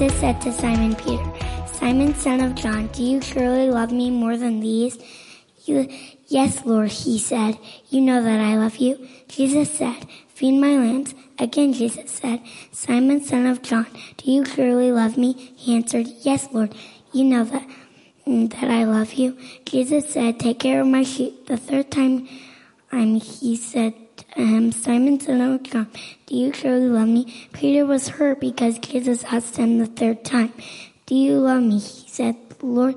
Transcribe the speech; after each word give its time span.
Jesus 0.00 0.18
said 0.18 0.40
to 0.40 0.50
Simon 0.50 0.96
Peter, 0.96 1.30
Simon, 1.66 2.14
son 2.14 2.40
of 2.40 2.54
John, 2.54 2.86
do 2.86 3.02
you 3.02 3.20
surely 3.20 3.68
love 3.70 3.92
me 3.92 4.10
more 4.10 4.34
than 4.34 4.60
these? 4.60 4.98
You, 5.66 5.90
yes, 6.26 6.64
Lord, 6.64 6.90
he 6.90 7.18
said. 7.18 7.58
You 7.90 8.00
know 8.00 8.22
that 8.22 8.40
I 8.40 8.56
love 8.56 8.78
you. 8.78 9.06
Jesus 9.28 9.70
said, 9.70 10.06
feed 10.28 10.58
my 10.58 10.68
lambs. 10.68 11.14
Again, 11.38 11.74
Jesus 11.74 12.12
said, 12.12 12.40
Simon, 12.72 13.22
son 13.22 13.44
of 13.44 13.60
John, 13.60 13.88
do 14.16 14.32
you 14.32 14.46
surely 14.46 14.90
love 14.90 15.18
me? 15.18 15.34
He 15.34 15.76
answered, 15.76 16.06
yes, 16.22 16.48
Lord. 16.50 16.74
You 17.12 17.24
know 17.24 17.44
that, 17.44 17.68
that 18.26 18.70
I 18.70 18.84
love 18.84 19.12
you. 19.12 19.36
Jesus 19.66 20.08
said, 20.08 20.40
take 20.40 20.60
care 20.60 20.80
of 20.80 20.86
my 20.86 21.02
sheep. 21.02 21.46
The 21.46 21.58
third 21.58 21.90
time, 21.90 22.26
um, 22.90 23.20
he 23.20 23.54
said 23.54 23.92
him, 24.34 24.72
Simon, 24.72 25.20
son 25.20 25.40
of 25.40 25.62
John, 25.62 25.88
do 26.26 26.36
you 26.36 26.52
truly 26.52 26.88
love 26.88 27.08
me? 27.08 27.48
Peter 27.52 27.84
was 27.86 28.08
hurt 28.08 28.40
because 28.40 28.78
Jesus 28.78 29.24
asked 29.24 29.56
him 29.56 29.78
the 29.78 29.86
third 29.86 30.24
time, 30.24 30.52
do 31.06 31.14
you 31.14 31.38
love 31.38 31.62
me? 31.62 31.78
He 31.78 32.08
said, 32.08 32.36
Lord, 32.62 32.96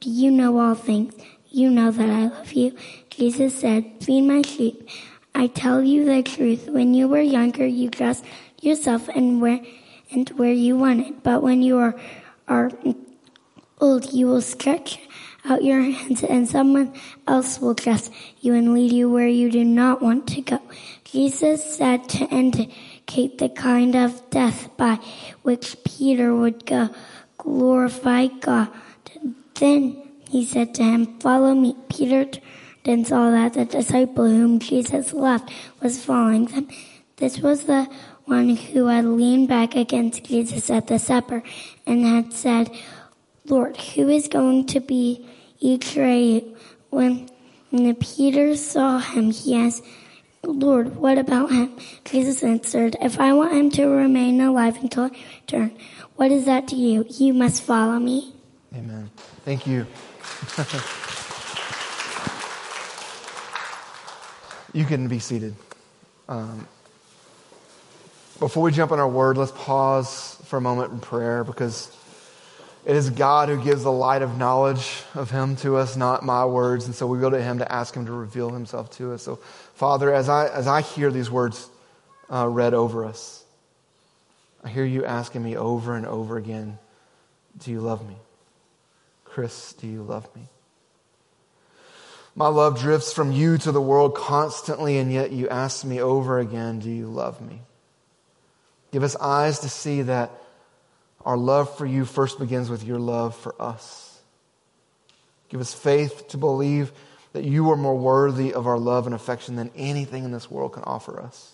do 0.00 0.10
you 0.10 0.30
know 0.30 0.58
all 0.58 0.74
things? 0.74 1.14
You 1.50 1.70
know 1.70 1.90
that 1.90 2.08
I 2.08 2.28
love 2.28 2.52
you. 2.52 2.76
Jesus 3.10 3.60
said, 3.60 3.84
feed 4.00 4.22
my 4.22 4.42
sheep. 4.42 4.88
I 5.34 5.46
tell 5.46 5.82
you 5.82 6.04
the 6.04 6.22
truth. 6.22 6.68
When 6.68 6.94
you 6.94 7.08
were 7.08 7.20
younger, 7.20 7.66
you 7.66 7.90
dressed 7.90 8.24
yourself 8.60 9.08
and 9.08 9.40
where, 9.40 9.60
and 10.10 10.28
where 10.30 10.52
you 10.52 10.76
wanted. 10.76 11.22
But 11.22 11.42
when 11.42 11.62
you 11.62 11.78
are, 11.78 11.94
are 12.48 12.70
old, 13.80 14.12
you 14.12 14.26
will 14.26 14.42
stretch 14.42 15.00
out 15.44 15.64
your 15.64 15.80
hands 15.80 16.22
and 16.22 16.48
someone 16.48 16.92
else 17.26 17.60
will 17.60 17.74
dress 17.74 18.10
you 18.40 18.54
and 18.54 18.74
lead 18.74 18.92
you 18.92 19.10
where 19.10 19.28
you 19.28 19.50
do 19.50 19.64
not 19.64 20.02
want 20.02 20.26
to 20.28 20.42
go. 20.42 20.60
Jesus 21.04 21.76
said 21.76 22.08
to 22.10 22.24
indicate 22.26 23.38
the 23.38 23.48
kind 23.48 23.96
of 23.96 24.28
death 24.30 24.68
by 24.76 24.98
which 25.42 25.76
Peter 25.84 26.34
would 26.34 26.66
go 26.66 26.90
glorify 27.38 28.26
God. 28.26 28.68
Then 29.54 30.08
he 30.28 30.44
said 30.44 30.74
to 30.76 30.84
him, 30.84 31.18
follow 31.18 31.54
me. 31.54 31.76
Peter 31.88 32.26
then 32.84 33.04
saw 33.04 33.30
that 33.30 33.54
the 33.54 33.64
disciple 33.64 34.26
whom 34.26 34.58
Jesus 34.58 35.12
loved 35.12 35.50
was 35.80 36.04
following 36.04 36.46
them. 36.46 36.68
This 37.16 37.40
was 37.40 37.64
the 37.64 37.88
one 38.24 38.56
who 38.56 38.86
had 38.86 39.04
leaned 39.04 39.48
back 39.48 39.74
against 39.74 40.24
Jesus 40.24 40.70
at 40.70 40.86
the 40.86 40.98
supper 40.98 41.42
and 41.86 42.04
had 42.04 42.32
said, 42.32 42.70
Lord, 43.50 43.76
who 43.76 44.08
is 44.08 44.28
going 44.28 44.66
to 44.66 44.80
be 44.80 45.26
betray 45.60 46.22
you? 46.22 46.56
When 46.90 47.28
Peter 47.96 48.56
saw 48.56 48.98
him, 48.98 49.32
he 49.32 49.56
asked, 49.56 49.84
Lord, 50.44 50.96
what 50.96 51.18
about 51.18 51.50
him? 51.50 51.76
Jesus 52.04 52.44
answered, 52.44 52.96
If 53.00 53.18
I 53.18 53.32
want 53.32 53.52
him 53.52 53.70
to 53.72 53.86
remain 53.86 54.40
alive 54.40 54.76
until 54.80 55.04
I 55.04 55.10
return, 55.40 55.76
what 56.16 56.30
is 56.30 56.44
that 56.46 56.68
to 56.68 56.76
you? 56.76 57.04
You 57.08 57.34
must 57.34 57.62
follow 57.62 57.98
me. 57.98 58.32
Amen. 58.74 59.10
Thank 59.44 59.66
you. 59.66 59.86
you 64.72 64.84
can 64.84 65.08
be 65.08 65.18
seated. 65.18 65.56
Um, 66.28 66.68
before 68.38 68.62
we 68.62 68.70
jump 68.70 68.92
on 68.92 69.00
our 69.00 69.08
word, 69.08 69.36
let's 69.36 69.52
pause 69.52 70.40
for 70.44 70.56
a 70.56 70.60
moment 70.60 70.92
in 70.92 71.00
prayer 71.00 71.44
because 71.44 71.94
it 72.90 72.96
is 72.96 73.08
God 73.08 73.48
who 73.48 73.62
gives 73.62 73.84
the 73.84 73.92
light 73.92 74.20
of 74.20 74.36
knowledge 74.36 75.04
of 75.14 75.30
Him 75.30 75.54
to 75.58 75.76
us, 75.76 75.94
not 75.94 76.24
my 76.24 76.44
words. 76.44 76.86
And 76.86 76.94
so 76.94 77.06
we 77.06 77.20
go 77.20 77.30
to 77.30 77.40
Him 77.40 77.58
to 77.58 77.72
ask 77.72 77.94
Him 77.94 78.04
to 78.06 78.10
reveal 78.10 78.50
Himself 78.50 78.90
to 78.96 79.12
us. 79.12 79.22
So, 79.22 79.36
Father, 79.76 80.12
as 80.12 80.28
I, 80.28 80.48
as 80.48 80.66
I 80.66 80.80
hear 80.80 81.12
these 81.12 81.30
words 81.30 81.68
uh, 82.28 82.48
read 82.48 82.74
over 82.74 83.04
us, 83.04 83.44
I 84.64 84.70
hear 84.70 84.84
you 84.84 85.04
asking 85.04 85.44
me 85.44 85.56
over 85.56 85.94
and 85.94 86.04
over 86.04 86.36
again 86.36 86.78
Do 87.58 87.70
you 87.70 87.80
love 87.80 88.04
me? 88.08 88.16
Chris, 89.22 89.72
do 89.74 89.86
you 89.86 90.02
love 90.02 90.28
me? 90.34 90.48
My 92.34 92.48
love 92.48 92.80
drifts 92.80 93.12
from 93.12 93.30
you 93.30 93.56
to 93.58 93.70
the 93.70 93.80
world 93.80 94.16
constantly, 94.16 94.98
and 94.98 95.12
yet 95.12 95.30
you 95.30 95.48
ask 95.48 95.84
me 95.84 96.00
over 96.00 96.40
again, 96.40 96.80
Do 96.80 96.90
you 96.90 97.06
love 97.06 97.40
me? 97.40 97.60
Give 98.90 99.04
us 99.04 99.14
eyes 99.14 99.60
to 99.60 99.68
see 99.68 100.02
that 100.02 100.32
our 101.24 101.36
love 101.36 101.76
for 101.76 101.86
you 101.86 102.04
first 102.04 102.38
begins 102.38 102.70
with 102.70 102.84
your 102.84 102.98
love 102.98 103.36
for 103.36 103.60
us. 103.60 104.20
Give 105.48 105.60
us 105.60 105.74
faith 105.74 106.28
to 106.28 106.38
believe 106.38 106.92
that 107.32 107.44
you 107.44 107.70
are 107.70 107.76
more 107.76 107.96
worthy 107.96 108.52
of 108.52 108.66
our 108.66 108.78
love 108.78 109.06
and 109.06 109.14
affection 109.14 109.56
than 109.56 109.70
anything 109.76 110.24
in 110.24 110.32
this 110.32 110.50
world 110.50 110.72
can 110.72 110.82
offer 110.84 111.20
us. 111.20 111.52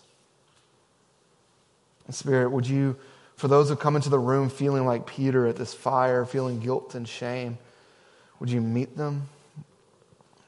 And 2.06 2.14
Spirit, 2.14 2.50
would 2.50 2.66
you, 2.66 2.96
for 3.36 3.48
those 3.48 3.68
who 3.68 3.76
come 3.76 3.96
into 3.96 4.08
the 4.08 4.18
room 4.18 4.48
feeling 4.48 4.86
like 4.86 5.06
Peter 5.06 5.46
at 5.46 5.56
this 5.56 5.74
fire, 5.74 6.24
feeling 6.24 6.60
guilt 6.60 6.94
and 6.94 7.06
shame, 7.06 7.58
would 8.38 8.50
you 8.50 8.60
meet 8.60 8.96
them? 8.96 9.28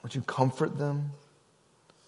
Would 0.02 0.14
you 0.14 0.20
comfort 0.22 0.78
them? 0.78 1.10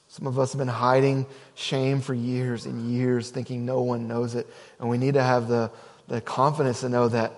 Some 0.09 0.27
of 0.27 0.39
us 0.39 0.53
have 0.53 0.59
been 0.59 0.69
hiding 0.69 1.27
shame 1.55 2.01
for 2.01 2.15
years 2.15 2.67
and 2.67 2.91
years, 2.91 3.31
thinking 3.31 3.65
no 3.65 3.83
one 3.83 4.09
knows 4.09 4.35
it. 4.35 4.49
And 4.79 4.89
we 4.89 4.99
need 4.99 5.15
to 5.15 5.23
have 5.23 5.47
the, 5.47 5.71
the 6.11 6.21
confidence 6.21 6.81
to 6.81 6.89
know 6.89 7.09
that 7.09 7.33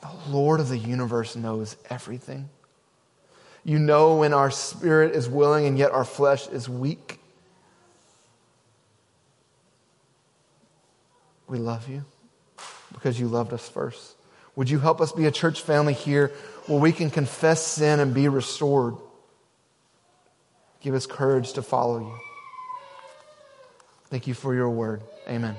the 0.00 0.10
Lord 0.30 0.60
of 0.60 0.70
the 0.70 0.78
universe 0.78 1.36
knows 1.36 1.76
everything. 1.90 2.48
You 3.64 3.78
know 3.78 4.16
when 4.16 4.32
our 4.32 4.50
spirit 4.50 5.14
is 5.14 5.28
willing 5.28 5.66
and 5.66 5.78
yet 5.78 5.92
our 5.92 6.04
flesh 6.04 6.48
is 6.48 6.68
weak. 6.68 7.20
We 11.46 11.58
love 11.58 11.86
you 11.88 12.04
because 12.94 13.20
you 13.20 13.28
loved 13.28 13.52
us 13.52 13.68
first. 13.68 14.16
Would 14.56 14.70
you 14.70 14.78
help 14.78 15.02
us 15.02 15.12
be 15.12 15.26
a 15.26 15.30
church 15.30 15.60
family 15.60 15.92
here 15.92 16.28
where 16.66 16.80
we 16.80 16.92
can 16.92 17.10
confess 17.10 17.64
sin 17.64 18.00
and 18.00 18.14
be 18.14 18.26
restored? 18.26 18.96
Give 20.80 20.94
us 20.94 21.06
courage 21.06 21.52
to 21.52 21.62
follow 21.62 22.00
you. 22.00 22.18
Thank 24.06 24.26
you 24.26 24.34
for 24.34 24.54
your 24.54 24.70
word. 24.70 25.02
Amen. 25.28 25.56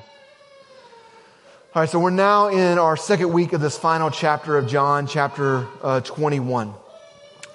All 1.75 1.81
right, 1.81 1.89
so 1.89 1.97
we're 1.97 2.11
now 2.11 2.49
in 2.49 2.77
our 2.77 2.95
second 2.95 3.33
week 3.33 3.51
of 3.53 3.59
this 3.59 3.75
final 3.75 4.11
chapter 4.11 4.59
of 4.59 4.67
John, 4.67 5.07
chapter 5.07 5.65
uh, 5.81 6.01
21. 6.01 6.71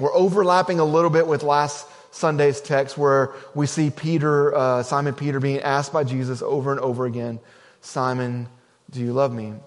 We're 0.00 0.12
overlapping 0.12 0.80
a 0.80 0.84
little 0.84 1.08
bit 1.08 1.28
with 1.28 1.44
last 1.44 1.86
Sunday's 2.10 2.60
text 2.60 2.98
where 2.98 3.30
we 3.54 3.68
see 3.68 3.90
Peter, 3.90 4.52
uh, 4.56 4.82
Simon 4.82 5.14
Peter 5.14 5.38
being 5.38 5.60
asked 5.60 5.92
by 5.92 6.02
Jesus 6.02 6.42
over 6.42 6.72
and 6.72 6.80
over 6.80 7.06
again, 7.06 7.38
Simon, 7.80 8.48
do 8.90 8.98
you 8.98 9.12
love 9.12 9.32
me? 9.32 9.46
And 9.46 9.60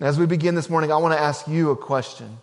as 0.00 0.18
we 0.18 0.24
begin 0.24 0.54
this 0.54 0.70
morning, 0.70 0.90
I 0.90 0.96
want 0.96 1.12
to 1.12 1.20
ask 1.20 1.46
you 1.46 1.70
a 1.70 1.76
question. 1.76 2.38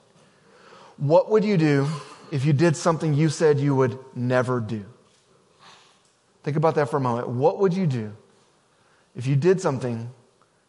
What 0.97 1.31
would 1.31 1.43
you 1.43 1.57
do 1.57 1.87
if 2.31 2.45
you 2.45 2.53
did 2.53 2.77
something 2.77 3.15
you 3.15 3.29
said 3.29 3.59
you 3.59 3.75
would 3.75 3.97
never 4.15 4.59
do? 4.59 4.85
Think 6.43 6.57
about 6.57 6.75
that 6.75 6.91
for 6.91 6.97
a 6.97 7.01
moment. 7.01 7.27
What 7.27 7.57
would 7.57 7.73
you 7.73 7.87
do 7.87 8.15
if 9.15 9.25
you 9.25 9.35
did 9.35 9.59
something 9.59 10.11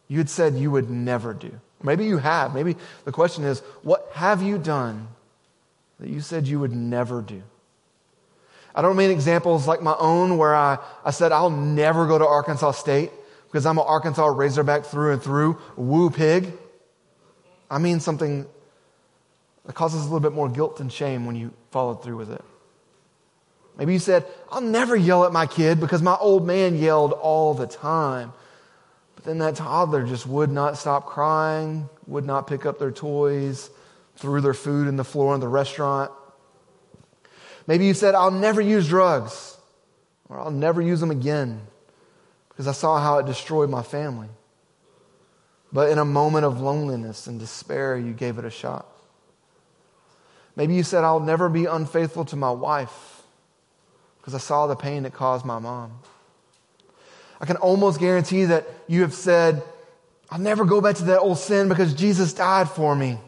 you 0.07 0.17
had 0.19 0.29
said 0.29 0.55
you 0.55 0.71
would 0.71 0.89
never 0.89 1.33
do? 1.33 1.51
Maybe 1.83 2.05
you 2.05 2.17
have. 2.17 2.53
Maybe 2.53 2.75
the 3.05 3.11
question 3.11 3.43
is, 3.43 3.59
what 3.83 4.09
have 4.13 4.41
you 4.41 4.57
done 4.57 5.07
that 5.99 6.09
you 6.09 6.21
said 6.21 6.47
you 6.47 6.59
would 6.59 6.73
never 6.73 7.21
do? 7.21 7.43
I 8.73 8.81
don't 8.81 8.95
mean 8.95 9.09
examples 9.09 9.67
like 9.67 9.81
my 9.81 9.95
own 9.97 10.37
where 10.37 10.55
I, 10.55 10.77
I 11.03 11.11
said 11.11 11.31
I'll 11.31 11.49
never 11.49 12.07
go 12.07 12.17
to 12.17 12.27
Arkansas 12.27 12.71
State 12.71 13.11
because 13.47 13.65
I'm 13.65 13.77
an 13.77 13.85
Arkansas 13.87 14.27
Razorback 14.27 14.85
through 14.85 15.13
and 15.13 15.21
through. 15.21 15.59
Woo 15.75 16.09
pig. 16.09 16.53
I 17.69 17.79
mean 17.79 17.99
something 17.99 18.45
that 19.65 19.73
causes 19.73 20.01
a 20.01 20.03
little 20.03 20.19
bit 20.19 20.33
more 20.33 20.47
guilt 20.47 20.79
and 20.79 20.91
shame 20.91 21.25
when 21.25 21.35
you 21.35 21.53
followed 21.71 22.03
through 22.03 22.17
with 22.17 22.31
it. 22.31 22.43
Maybe 23.77 23.93
you 23.93 23.99
said, 23.99 24.25
I'll 24.51 24.61
never 24.61 24.95
yell 24.95 25.25
at 25.25 25.31
my 25.31 25.45
kid 25.45 25.79
because 25.79 26.01
my 26.01 26.15
old 26.15 26.45
man 26.47 26.77
yelled 26.77 27.13
all 27.13 27.53
the 27.53 27.67
time. 27.67 28.33
But 29.17 29.25
then 29.25 29.39
that 29.39 29.55
toddler 29.55 30.05
just 30.05 30.27
would 30.27 30.51
not 30.51 30.77
stop 30.77 31.07
crying, 31.07 31.89
would 32.05 32.23
not 32.23 32.45
pick 32.45 32.67
up 32.67 32.77
their 32.77 32.91
toys, 32.91 33.71
threw 34.15 34.41
their 34.41 34.53
food 34.53 34.87
in 34.87 34.95
the 34.95 35.03
floor 35.03 35.33
in 35.33 35.41
the 35.41 35.47
restaurant. 35.47 36.11
Maybe 37.65 37.87
you 37.87 37.95
said, 37.95 38.13
I'll 38.13 38.29
never 38.29 38.61
use 38.61 38.87
drugs 38.87 39.57
or 40.29 40.39
I'll 40.39 40.51
never 40.51 40.83
use 40.83 40.99
them 40.99 41.09
again 41.09 41.61
because 42.49 42.67
I 42.67 42.73
saw 42.73 42.99
how 42.99 43.17
it 43.17 43.25
destroyed 43.25 43.71
my 43.71 43.81
family. 43.81 44.29
but 45.73 45.89
in 45.89 45.97
a 45.97 46.05
moment 46.05 46.45
of 46.45 46.61
loneliness 46.61 47.27
and 47.27 47.39
despair, 47.39 47.97
you 47.97 48.13
gave 48.13 48.37
it 48.37 48.45
a 48.45 48.51
shot. 48.51 48.85
Maybe 50.55 50.75
you 50.75 50.83
said, 50.83 51.03
I'll 51.03 51.19
never 51.19 51.49
be 51.49 51.65
unfaithful 51.65 52.23
to 52.25 52.35
my 52.35 52.51
wife 52.51 53.23
because 54.19 54.35
I 54.35 54.37
saw 54.37 54.67
the 54.67 54.75
pain 54.75 55.05
it 55.05 55.13
caused 55.13 55.43
my 55.43 55.59
mom. 55.59 55.99
I 57.39 57.45
can 57.45 57.57
almost 57.57 57.99
guarantee 57.99 58.45
that 58.45 58.67
you 58.87 59.01
have 59.01 59.13
said, 59.13 59.63
I'll 60.29 60.39
never 60.39 60.65
go 60.65 60.81
back 60.81 60.95
to 60.97 61.03
that 61.05 61.19
old 61.19 61.37
sin 61.37 61.69
because 61.69 61.93
Jesus 61.93 62.33
died 62.33 62.69
for 62.69 62.95
me. 62.95 63.19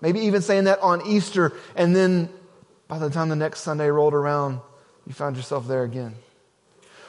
Maybe 0.00 0.20
even 0.20 0.42
saying 0.42 0.64
that 0.64 0.80
on 0.80 1.06
Easter, 1.06 1.52
and 1.76 1.94
then 1.94 2.30
by 2.86 2.98
the 2.98 3.10
time 3.10 3.28
the 3.28 3.36
next 3.36 3.60
Sunday 3.60 3.88
rolled 3.88 4.14
around, 4.14 4.60
you 5.06 5.12
found 5.12 5.36
yourself 5.36 5.66
there 5.66 5.82
again. 5.82 6.14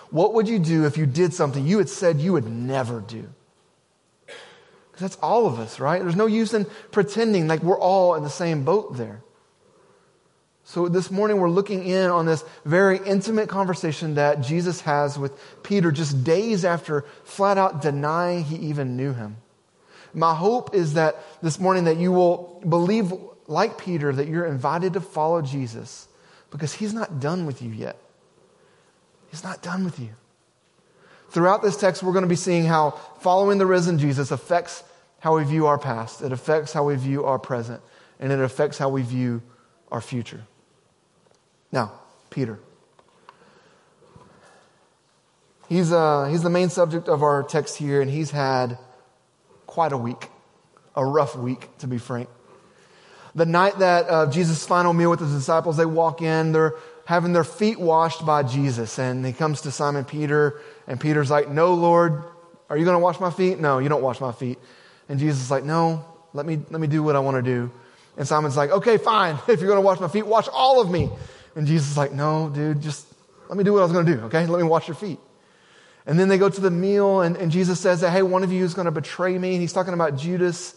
What 0.10 0.34
would 0.34 0.48
you 0.48 0.60
do 0.60 0.86
if 0.86 0.98
you 0.98 1.06
did 1.06 1.34
something 1.34 1.66
you 1.66 1.78
had 1.78 1.90
said 1.90 2.20
you 2.20 2.34
would 2.34 2.48
never 2.48 3.00
do? 3.00 3.30
Because 4.26 5.02
that's 5.02 5.18
all 5.18 5.46
of 5.46 5.60
us, 5.60 5.80
right? 5.80 6.02
There's 6.02 6.16
no 6.16 6.26
use 6.26 6.54
in 6.54 6.66
pretending 6.92 7.48
like 7.48 7.62
we're 7.62 7.80
all 7.80 8.16
in 8.16 8.24
the 8.24 8.30
same 8.30 8.64
boat 8.64 8.98
there. 8.98 9.22
So 10.69 10.88
this 10.88 11.10
morning 11.10 11.38
we're 11.38 11.50
looking 11.50 11.83
in 11.83 12.12
on 12.12 12.27
this 12.27 12.45
very 12.63 13.00
intimate 13.04 13.50
conversation 13.50 14.13
that 14.13 14.42
Jesus 14.42 14.81
has 14.81 15.18
with 15.18 15.31
Peter 15.63 15.92
just 15.92 16.24
days 16.24 16.63
after 16.63 17.06
flat 17.24 17.57
out 17.57 17.81
denying 17.81 18.44
he 18.44 18.56
even 18.68 18.95
knew 18.95 19.12
him. 19.12 19.38
My 20.13 20.36
hope 20.36 20.75
is 20.75 20.94
that 20.94 21.16
this 21.42 21.60
morning 21.60 21.86
that 21.86 21.98
you 21.98 22.12
will 22.12 22.62
believe 22.69 23.12
like 23.48 23.80
Peter 23.80 24.13
that 24.13 24.27
you're 24.27 24.45
invited 24.45 24.94
to 24.94 25.01
follow 25.01 25.42
Jesus 25.42 26.07
because 26.51 26.72
he's 26.72 26.94
not 26.94 27.19
done 27.19 27.48
with 27.48 27.63
you 27.63 27.72
yet. 27.72 27.98
He's 29.31 29.44
not 29.44 29.63
done 29.63 29.83
with 29.83 29.98
you. 30.00 30.10
Throughout 31.31 31.63
this 31.63 31.77
text, 31.77 32.04
we're 32.04 32.13
going 32.13 32.22
to 32.22 32.30
be 32.30 32.36
seeing 32.36 32.65
how 32.65 32.92
following 33.22 33.57
the 33.57 33.65
risen 33.65 33.98
Jesus 33.98 34.30
affects 34.30 34.83
how 35.18 35.36
we 35.36 35.45
view 35.45 35.65
our 35.65 35.80
past, 35.80 36.22
it 36.22 36.31
affects 36.31 36.74
how 36.74 36.83
we 36.83 36.95
view 36.95 37.25
our 37.25 37.39
present, 37.39 37.81
and 38.19 38.31
it 38.31 38.39
affects 38.39 38.77
how 38.77 38.89
we 38.89 39.01
view 39.01 39.42
our 39.92 40.00
future. 40.00 40.44
Now, 41.71 41.94
Peter. 42.30 42.60
He's, 45.68 45.92
uh, 45.92 46.25
he's 46.25 46.42
the 46.42 46.50
main 46.50 46.69
subject 46.69 47.07
of 47.07 47.21
our 47.21 47.44
text 47.44 47.77
here, 47.77 48.01
and 48.01 48.10
he's 48.10 48.31
had 48.31 48.77
quite 49.68 49.92
a 49.92 49.98
week, 49.98 50.27
a 50.95 51.06
rough 51.06 51.36
week, 51.36 51.69
to 51.77 51.88
be 51.88 52.00
frank. 52.00 52.27
The 53.36 53.45
night 53.45 53.77
that 53.80 54.10
uh, 54.10 54.31
Jesus' 54.31 54.66
final 54.66 54.94
meal 54.94 55.12
with 55.12 55.19
his 55.19 55.31
disciples, 55.31 55.77
they 55.77 55.86
walk 55.86 56.24
in, 56.24 56.51
they're 56.51 56.74
having 57.06 57.33
their 57.33 57.44
feet 57.44 57.80
washed 57.80 58.25
by 58.25 58.42
Jesus, 58.42 58.98
and 58.98 59.24
he 59.24 59.31
comes 59.31 59.62
to 59.62 59.72
Simon 59.72 60.06
Peter, 60.06 60.60
and 60.88 61.00
Peter's 61.00 61.30
like, 61.30 61.50
No, 61.50 61.75
Lord, 61.75 62.24
are 62.69 62.77
you 62.77 62.83
going 62.86 62.95
to 62.95 63.00
wash 63.00 63.19
my 63.19 63.30
feet? 63.30 63.60
No, 63.60 63.77
you 63.77 63.89
don't 63.89 64.01
wash 64.01 64.19
my 64.19 64.31
feet. 64.31 64.57
And 65.07 65.19
Jesus 65.19 65.42
is 65.42 65.51
like, 65.51 65.63
No, 65.63 66.04
let 66.33 66.48
me, 66.48 66.60
let 66.72 66.81
me 66.81 66.88
do 66.88 67.04
what 67.04 67.15
I 67.15 67.19
want 67.19 67.38
to 67.38 67.44
do. 67.44 67.72
And 68.18 68.27
Simon's 68.27 68.57
like, 68.57 68.72
Okay, 68.72 68.98
fine. 68.98 69.38
If 69.48 69.60
you're 69.60 69.69
going 69.69 69.81
to 69.81 69.86
wash 69.86 70.00
my 70.00 70.07
feet, 70.07 70.25
wash 70.25 70.48
all 70.51 70.81
of 70.81 70.89
me. 70.89 71.12
And 71.56 71.68
Jesus 71.68 71.92
is 71.92 71.98
like, 71.98 72.12
no, 72.12 72.50
dude, 72.50 72.81
just 72.81 73.07
let 73.48 73.57
me 73.57 73.63
do 73.63 73.74
what 73.74 73.80
I 73.80 73.84
was 73.84 73.92
going 73.92 74.06
to 74.06 74.16
do, 74.16 74.22
okay? 74.25 74.46
Let 74.46 74.62
me 74.62 74.68
wash 74.68 74.88
your 74.88 74.96
feet. 74.96 75.19
And 76.06 76.19
then 76.19 76.28
they 76.28 76.38
go 76.38 76.50
to 76.50 76.62
the 76.62 76.72
meal, 76.72 77.22
and, 77.22 77.36
and 77.36 77.51
Jesus 77.51 77.80
says 77.80 78.01
that, 78.01 78.12
hey, 78.12 78.22
one 78.22 78.44
of 78.44 78.51
you 78.51 78.63
is 78.63 78.74
going 78.74 78.86
to 78.86 78.92
betray 78.92 79.38
me. 79.38 79.54
And 79.54 79.62
he's 79.62 79.74
talking 79.74 79.94
about 79.94 80.18
Judas. 80.18 80.75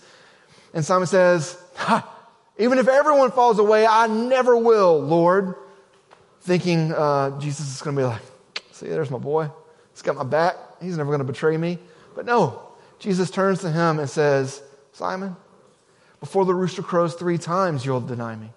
And 0.74 0.84
Simon 0.84 1.06
says, 1.06 1.56
even 2.58 2.78
if 2.78 2.88
everyone 2.88 3.30
falls 3.30 3.58
away, 3.58 3.86
I 3.86 4.06
never 4.08 4.56
will, 4.56 5.00
Lord. 5.00 5.54
Thinking 6.40 6.92
uh, 6.92 7.38
Jesus 7.38 7.74
is 7.74 7.82
going 7.82 7.96
to 7.96 8.02
be 8.02 8.06
like, 8.06 8.22
see, 8.72 8.88
there's 8.88 9.10
my 9.10 9.18
boy. 9.18 9.48
He's 9.92 10.02
got 10.02 10.16
my 10.16 10.24
back. 10.24 10.56
He's 10.80 10.96
never 10.96 11.10
going 11.10 11.20
to 11.20 11.24
betray 11.24 11.56
me. 11.56 11.78
But 12.14 12.26
no, 12.26 12.60
Jesus 12.98 13.30
turns 13.30 13.60
to 13.60 13.70
him 13.70 13.98
and 14.00 14.10
says, 14.10 14.62
Simon, 14.92 15.36
before 16.20 16.44
the 16.44 16.54
rooster 16.54 16.82
crows 16.82 17.14
three 17.14 17.38
times, 17.38 17.86
you'll 17.86 18.00
deny 18.00 18.34
me. 18.36 18.50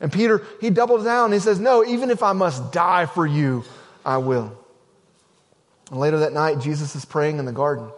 And 0.00 0.12
Peter, 0.12 0.42
he 0.60 0.70
doubles 0.70 1.04
down. 1.04 1.32
He 1.32 1.40
says, 1.40 1.58
No, 1.58 1.84
even 1.84 2.10
if 2.10 2.22
I 2.22 2.32
must 2.32 2.72
die 2.72 3.06
for 3.06 3.26
you, 3.26 3.64
I 4.04 4.18
will. 4.18 4.56
And 5.90 5.98
later 5.98 6.18
that 6.20 6.32
night, 6.32 6.60
Jesus 6.60 6.94
is 6.94 7.04
praying 7.04 7.38
in 7.38 7.44
the 7.44 7.52
garden. 7.52 7.90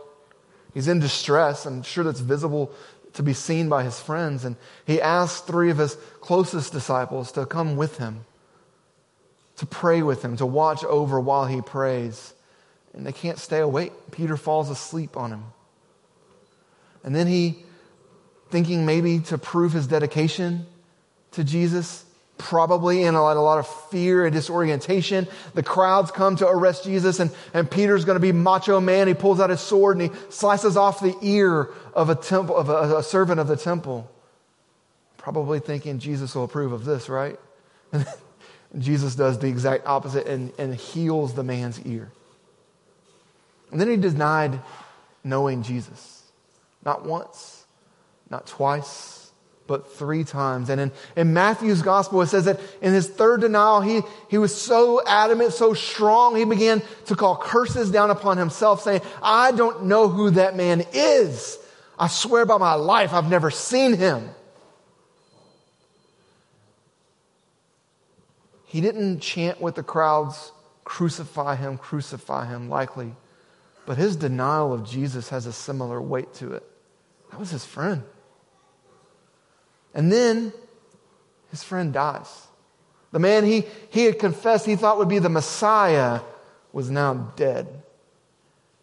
He's 0.72 0.88
in 0.88 1.00
distress. 1.00 1.66
I'm 1.66 1.82
sure 1.82 2.04
that's 2.04 2.20
visible 2.20 2.72
to 3.14 3.22
be 3.22 3.32
seen 3.32 3.68
by 3.68 3.82
his 3.82 3.98
friends. 4.00 4.44
And 4.44 4.56
he 4.86 5.00
asks 5.00 5.40
three 5.40 5.70
of 5.70 5.78
his 5.78 5.96
closest 6.20 6.72
disciples 6.72 7.32
to 7.32 7.44
come 7.44 7.76
with 7.76 7.98
him, 7.98 8.24
to 9.56 9.66
pray 9.66 10.02
with 10.02 10.22
him, 10.22 10.36
to 10.36 10.46
watch 10.46 10.84
over 10.84 11.18
while 11.18 11.46
he 11.46 11.60
prays. 11.60 12.32
And 12.94 13.06
they 13.06 13.12
can't 13.12 13.38
stay 13.38 13.58
awake. 13.58 13.92
Peter 14.10 14.36
falls 14.36 14.70
asleep 14.70 15.16
on 15.16 15.32
him. 15.32 15.44
And 17.02 17.14
then 17.14 17.26
he, 17.26 17.64
thinking 18.50 18.86
maybe 18.86 19.20
to 19.20 19.38
prove 19.38 19.72
his 19.72 19.86
dedication, 19.86 20.66
to 21.32 21.44
Jesus, 21.44 22.04
probably 22.38 23.02
in 23.02 23.14
a 23.14 23.22
lot, 23.22 23.36
a 23.36 23.40
lot 23.40 23.58
of 23.58 23.66
fear 23.90 24.24
and 24.24 24.34
disorientation. 24.34 25.28
The 25.54 25.62
crowds 25.62 26.10
come 26.10 26.36
to 26.36 26.48
arrest 26.48 26.84
Jesus, 26.84 27.20
and, 27.20 27.30
and 27.52 27.70
Peter's 27.70 28.04
going 28.04 28.16
to 28.16 28.20
be 28.20 28.32
macho 28.32 28.80
man. 28.80 29.08
He 29.08 29.14
pulls 29.14 29.40
out 29.40 29.50
his 29.50 29.60
sword 29.60 29.98
and 29.98 30.10
he 30.10 30.18
slices 30.30 30.76
off 30.76 31.00
the 31.00 31.14
ear 31.22 31.68
of 31.94 32.08
a 32.08 32.14
temple 32.14 32.56
of 32.56 32.68
a, 32.68 32.98
a 32.98 33.02
servant 33.02 33.40
of 33.40 33.46
the 33.46 33.56
temple. 33.56 34.10
Probably 35.18 35.60
thinking 35.60 35.98
Jesus 35.98 36.34
will 36.34 36.44
approve 36.44 36.72
of 36.72 36.84
this, 36.84 37.08
right? 37.08 37.38
And 37.92 38.06
Jesus 38.78 39.14
does 39.14 39.38
the 39.38 39.48
exact 39.48 39.86
opposite 39.86 40.26
and, 40.26 40.52
and 40.58 40.74
heals 40.74 41.34
the 41.34 41.42
man's 41.42 41.80
ear. 41.84 42.10
And 43.70 43.80
then 43.80 43.88
he 43.88 43.96
denied 43.96 44.60
knowing 45.22 45.62
Jesus. 45.62 46.22
Not 46.84 47.04
once, 47.04 47.66
not 48.30 48.46
twice, 48.46 49.19
but 49.70 49.88
three 49.92 50.24
times. 50.24 50.68
And 50.68 50.80
in, 50.80 50.92
in 51.14 51.32
Matthew's 51.32 51.80
gospel, 51.80 52.20
it 52.22 52.26
says 52.26 52.46
that 52.46 52.58
in 52.82 52.92
his 52.92 53.08
third 53.08 53.40
denial, 53.40 53.80
he, 53.80 54.00
he 54.28 54.36
was 54.36 54.52
so 54.52 55.00
adamant, 55.06 55.52
so 55.52 55.74
strong, 55.74 56.34
he 56.34 56.44
began 56.44 56.82
to 57.06 57.14
call 57.14 57.36
curses 57.36 57.88
down 57.88 58.10
upon 58.10 58.36
himself, 58.36 58.82
saying, 58.82 59.00
I 59.22 59.52
don't 59.52 59.84
know 59.84 60.08
who 60.08 60.30
that 60.30 60.56
man 60.56 60.82
is. 60.92 61.56
I 61.96 62.08
swear 62.08 62.44
by 62.46 62.58
my 62.58 62.74
life, 62.74 63.12
I've 63.12 63.30
never 63.30 63.52
seen 63.52 63.92
him. 63.92 64.30
He 68.66 68.80
didn't 68.80 69.20
chant 69.20 69.60
with 69.60 69.76
the 69.76 69.84
crowds, 69.84 70.50
crucify 70.82 71.54
him, 71.54 71.78
crucify 71.78 72.46
him, 72.46 72.68
likely. 72.68 73.14
But 73.86 73.98
his 73.98 74.16
denial 74.16 74.72
of 74.72 74.84
Jesus 74.84 75.28
has 75.28 75.46
a 75.46 75.52
similar 75.52 76.02
weight 76.02 76.34
to 76.34 76.54
it. 76.54 76.68
That 77.30 77.38
was 77.38 77.50
his 77.50 77.64
friend. 77.64 78.02
And 79.94 80.10
then 80.10 80.52
his 81.50 81.62
friend 81.62 81.92
dies. 81.92 82.46
The 83.12 83.18
man 83.18 83.44
he, 83.44 83.64
he 83.90 84.04
had 84.04 84.18
confessed 84.18 84.66
he 84.66 84.76
thought 84.76 84.98
would 84.98 85.08
be 85.08 85.18
the 85.18 85.28
Messiah 85.28 86.20
was 86.72 86.90
now 86.90 87.32
dead. 87.36 87.66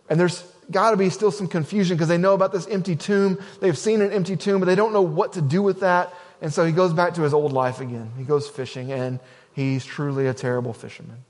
And 0.09 0.19
there's 0.19 0.43
got 0.69 0.91
to 0.91 0.97
be 0.97 1.09
still 1.09 1.31
some 1.31 1.47
confusion 1.47 1.95
because 1.95 2.09
they 2.09 2.17
know 2.17 2.33
about 2.33 2.51
this 2.51 2.67
empty 2.67 2.95
tomb. 2.95 3.39
They've 3.61 3.77
seen 3.77 4.01
an 4.01 4.11
empty 4.11 4.35
tomb, 4.35 4.59
but 4.59 4.65
they 4.65 4.75
don't 4.75 4.93
know 4.93 5.01
what 5.01 5.33
to 5.33 5.41
do 5.41 5.61
with 5.61 5.81
that. 5.81 6.13
And 6.41 6.53
so 6.53 6.65
he 6.65 6.71
goes 6.71 6.93
back 6.93 7.15
to 7.15 7.21
his 7.21 7.33
old 7.33 7.53
life 7.53 7.79
again. 7.79 8.11
He 8.17 8.23
goes 8.23 8.47
fishing, 8.47 8.91
and 8.91 9.19
he's 9.53 9.85
truly 9.85 10.27
a 10.27 10.33
terrible 10.33 10.73
fisherman. 10.73 11.23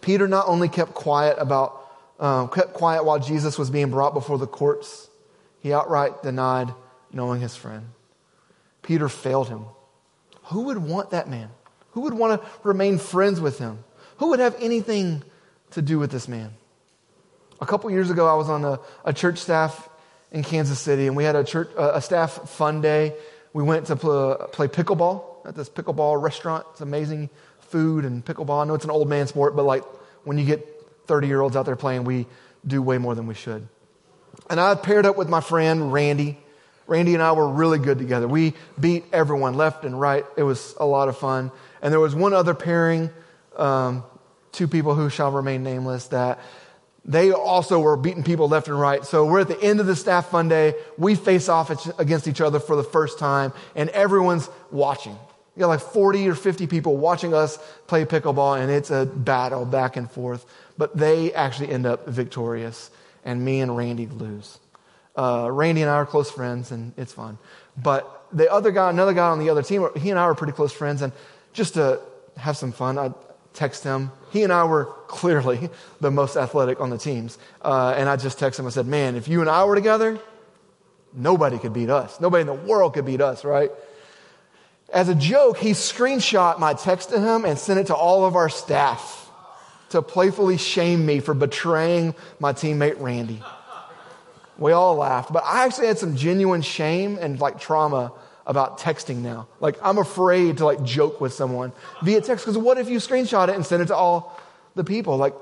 Peter 0.00 0.28
not 0.28 0.48
only 0.48 0.68
kept 0.68 0.94
quiet 0.94 1.36
about, 1.38 1.90
um, 2.20 2.48
kept 2.48 2.74
quiet 2.74 3.04
while 3.04 3.18
Jesus 3.18 3.58
was 3.58 3.70
being 3.70 3.90
brought 3.90 4.14
before 4.14 4.38
the 4.38 4.46
courts, 4.46 5.08
he 5.60 5.72
outright 5.72 6.22
denied 6.22 6.72
knowing 7.12 7.40
his 7.40 7.56
friend. 7.56 7.86
Peter 8.82 9.08
failed 9.08 9.48
him. 9.48 9.64
Who 10.44 10.62
would 10.64 10.78
want 10.78 11.10
that 11.10 11.28
man? 11.28 11.50
Who 11.92 12.02
would 12.02 12.14
want 12.14 12.40
to 12.40 12.48
remain 12.62 12.98
friends 12.98 13.40
with 13.40 13.58
him? 13.58 13.84
Who 14.18 14.28
would 14.28 14.40
have 14.40 14.56
anything 14.60 15.22
to 15.72 15.82
do 15.82 15.98
with 15.98 16.10
this 16.10 16.28
man? 16.28 16.52
A 17.60 17.66
couple 17.66 17.90
years 17.90 18.10
ago, 18.10 18.26
I 18.26 18.34
was 18.34 18.48
on 18.48 18.64
a, 18.64 18.80
a 19.04 19.12
church 19.12 19.38
staff 19.38 19.88
in 20.32 20.42
Kansas 20.42 20.80
City, 20.80 21.06
and 21.06 21.16
we 21.16 21.24
had 21.24 21.36
a, 21.36 21.44
church, 21.44 21.70
a 21.76 22.00
staff 22.00 22.48
fun 22.48 22.80
day. 22.80 23.14
We 23.52 23.62
went 23.62 23.86
to 23.86 23.96
play, 23.96 24.36
play 24.52 24.68
pickleball 24.68 25.46
at 25.46 25.54
this 25.54 25.68
pickleball 25.68 26.20
restaurant. 26.20 26.66
It's 26.72 26.80
amazing 26.80 27.30
food 27.60 28.04
and 28.04 28.24
pickleball. 28.24 28.62
I 28.62 28.64
know 28.66 28.74
it's 28.74 28.84
an 28.84 28.90
old 28.90 29.08
man 29.08 29.26
sport, 29.26 29.54
but 29.54 29.64
like 29.64 29.84
when 30.24 30.38
you 30.38 30.44
get 30.44 30.66
30 31.06 31.26
year 31.26 31.40
olds 31.40 31.56
out 31.56 31.66
there 31.66 31.76
playing, 31.76 32.04
we 32.04 32.26
do 32.66 32.80
way 32.82 32.98
more 32.98 33.14
than 33.14 33.26
we 33.26 33.34
should. 33.34 33.68
And 34.48 34.60
I 34.60 34.74
paired 34.74 35.06
up 35.06 35.16
with 35.16 35.28
my 35.28 35.40
friend 35.40 35.92
Randy. 35.92 36.38
Randy 36.86 37.14
and 37.14 37.22
I 37.22 37.32
were 37.32 37.48
really 37.48 37.78
good 37.78 37.98
together. 37.98 38.28
We 38.28 38.54
beat 38.78 39.04
everyone 39.12 39.54
left 39.54 39.84
and 39.84 39.98
right. 39.98 40.24
It 40.36 40.42
was 40.42 40.74
a 40.78 40.86
lot 40.86 41.08
of 41.08 41.16
fun. 41.16 41.50
And 41.80 41.92
there 41.92 42.00
was 42.00 42.14
one 42.14 42.32
other 42.32 42.54
pairing, 42.54 43.10
um, 43.56 44.04
two 44.52 44.68
people 44.68 44.94
who 44.94 45.08
shall 45.08 45.30
remain 45.30 45.62
nameless, 45.62 46.08
that 46.08 46.38
they 47.04 47.32
also 47.32 47.80
were 47.80 47.96
beating 47.96 48.22
people 48.22 48.48
left 48.48 48.68
and 48.68 48.78
right. 48.78 49.04
So 49.04 49.24
we're 49.24 49.40
at 49.40 49.48
the 49.48 49.60
end 49.60 49.80
of 49.80 49.86
the 49.86 49.96
staff 49.96 50.30
fun 50.30 50.48
day. 50.48 50.74
We 50.96 51.14
face 51.14 51.48
off 51.48 51.70
against 51.98 52.28
each 52.28 52.40
other 52.40 52.60
for 52.60 52.76
the 52.76 52.84
first 52.84 53.18
time, 53.18 53.52
and 53.74 53.90
everyone's 53.90 54.48
watching. 54.70 55.18
You 55.56 55.60
got 55.60 55.68
like 55.68 55.80
40 55.80 56.28
or 56.28 56.34
50 56.34 56.66
people 56.66 56.96
watching 56.96 57.34
us 57.34 57.58
play 57.86 58.04
pickleball, 58.04 58.60
and 58.60 58.70
it's 58.70 58.90
a 58.90 59.04
battle 59.04 59.64
back 59.64 59.96
and 59.96 60.10
forth. 60.10 60.46
But 60.78 60.96
they 60.96 61.32
actually 61.32 61.70
end 61.70 61.86
up 61.86 62.06
victorious, 62.06 62.90
and 63.24 63.44
me 63.44 63.60
and 63.60 63.76
Randy 63.76 64.06
lose. 64.06 64.58
Uh, 65.16 65.48
Randy 65.50 65.82
and 65.82 65.90
I 65.90 65.94
are 65.94 66.06
close 66.06 66.30
friends, 66.30 66.70
and 66.70 66.92
it's 66.96 67.12
fun. 67.12 67.38
But 67.76 68.26
the 68.32 68.50
other 68.50 68.70
guy, 68.70 68.90
another 68.90 69.12
guy 69.12 69.28
on 69.28 69.38
the 69.38 69.50
other 69.50 69.62
team, 69.62 69.86
he 69.96 70.10
and 70.10 70.18
I 70.18 70.26
were 70.26 70.34
pretty 70.34 70.52
close 70.52 70.72
friends, 70.72 71.02
and 71.02 71.12
just 71.52 71.74
to 71.74 72.00
have 72.36 72.56
some 72.56 72.72
fun, 72.72 72.98
I 72.98 73.12
text 73.52 73.84
him. 73.84 74.10
He 74.30 74.42
and 74.42 74.52
I 74.52 74.64
were 74.64 74.84
clearly 75.06 75.68
the 76.00 76.10
most 76.10 76.36
athletic 76.36 76.80
on 76.80 76.90
the 76.90 76.98
teams. 76.98 77.38
Uh, 77.60 77.94
and 77.96 78.08
I 78.08 78.16
just 78.16 78.38
texted 78.38 78.60
him. 78.60 78.66
I 78.66 78.70
said, 78.70 78.86
Man, 78.86 79.16
if 79.16 79.28
you 79.28 79.40
and 79.40 79.50
I 79.50 79.64
were 79.64 79.74
together, 79.74 80.18
nobody 81.12 81.58
could 81.58 81.72
beat 81.72 81.90
us. 81.90 82.20
Nobody 82.20 82.42
in 82.42 82.46
the 82.46 82.54
world 82.54 82.94
could 82.94 83.04
beat 83.04 83.20
us, 83.20 83.44
right? 83.44 83.70
As 84.92 85.08
a 85.08 85.14
joke, 85.14 85.56
he 85.56 85.70
screenshot 85.70 86.58
my 86.58 86.74
text 86.74 87.10
to 87.10 87.20
him 87.20 87.44
and 87.44 87.58
sent 87.58 87.80
it 87.80 87.86
to 87.86 87.94
all 87.94 88.26
of 88.26 88.36
our 88.36 88.50
staff 88.50 89.30
to 89.90 90.02
playfully 90.02 90.58
shame 90.58 91.04
me 91.04 91.20
for 91.20 91.34
betraying 91.34 92.14
my 92.40 92.52
teammate 92.52 93.00
Randy. 93.00 93.42
We 94.58 94.72
all 94.72 94.96
laughed, 94.96 95.32
but 95.32 95.44
I 95.44 95.64
actually 95.64 95.86
had 95.86 95.98
some 95.98 96.16
genuine 96.16 96.62
shame 96.62 97.18
and 97.20 97.40
like 97.40 97.58
trauma 97.58 98.12
about 98.46 98.78
texting 98.78 99.18
now. 99.18 99.48
Like 99.60 99.78
I'm 99.82 99.98
afraid 99.98 100.58
to 100.58 100.64
like 100.64 100.82
joke 100.82 101.20
with 101.20 101.32
someone 101.32 101.72
via 102.02 102.20
text 102.20 102.44
because 102.44 102.58
what 102.58 102.78
if 102.78 102.88
you 102.88 102.98
screenshot 102.98 103.48
it 103.48 103.54
and 103.54 103.64
send 103.64 103.82
it 103.82 103.86
to 103.86 103.96
all 103.96 104.38
the 104.74 104.84
people? 104.84 105.16
Like 105.16 105.34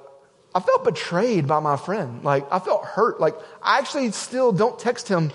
I 0.55 0.61
felt 0.61 0.85
betrayed 0.85 1.47
by 1.47 1.61
my 1.61 1.77
friend. 1.77 2.23
Like 2.25 2.47
I 2.53 2.59
felt 2.59 2.85
hurt. 2.85 3.21
Like 3.21 3.35
I 3.63 3.79
actually 3.79 4.11
still 4.13 4.53
don't 4.53 4.79
text 4.79 5.09
him 5.09 5.33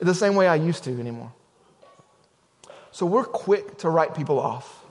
the 0.00 0.14
same 0.14 0.34
way 0.34 0.46
I 0.46 0.56
used 0.56 0.84
to 0.84 0.98
anymore. 0.98 1.32
So 2.90 3.06
we're 3.06 3.24
quick 3.24 3.78
to 3.78 3.90
write 3.90 4.14
people 4.14 4.38
off. 4.38 4.84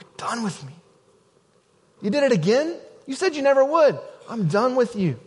You're 0.00 0.10
done 0.16 0.42
with 0.42 0.64
me. 0.64 0.72
You 2.02 2.10
did 2.10 2.24
it 2.24 2.32
again? 2.32 2.76
You 3.06 3.14
said 3.14 3.36
you 3.36 3.42
never 3.42 3.64
would. 3.64 3.98
I'm 4.28 4.48
done 4.48 4.76
with 4.76 4.96
you. 4.96 5.18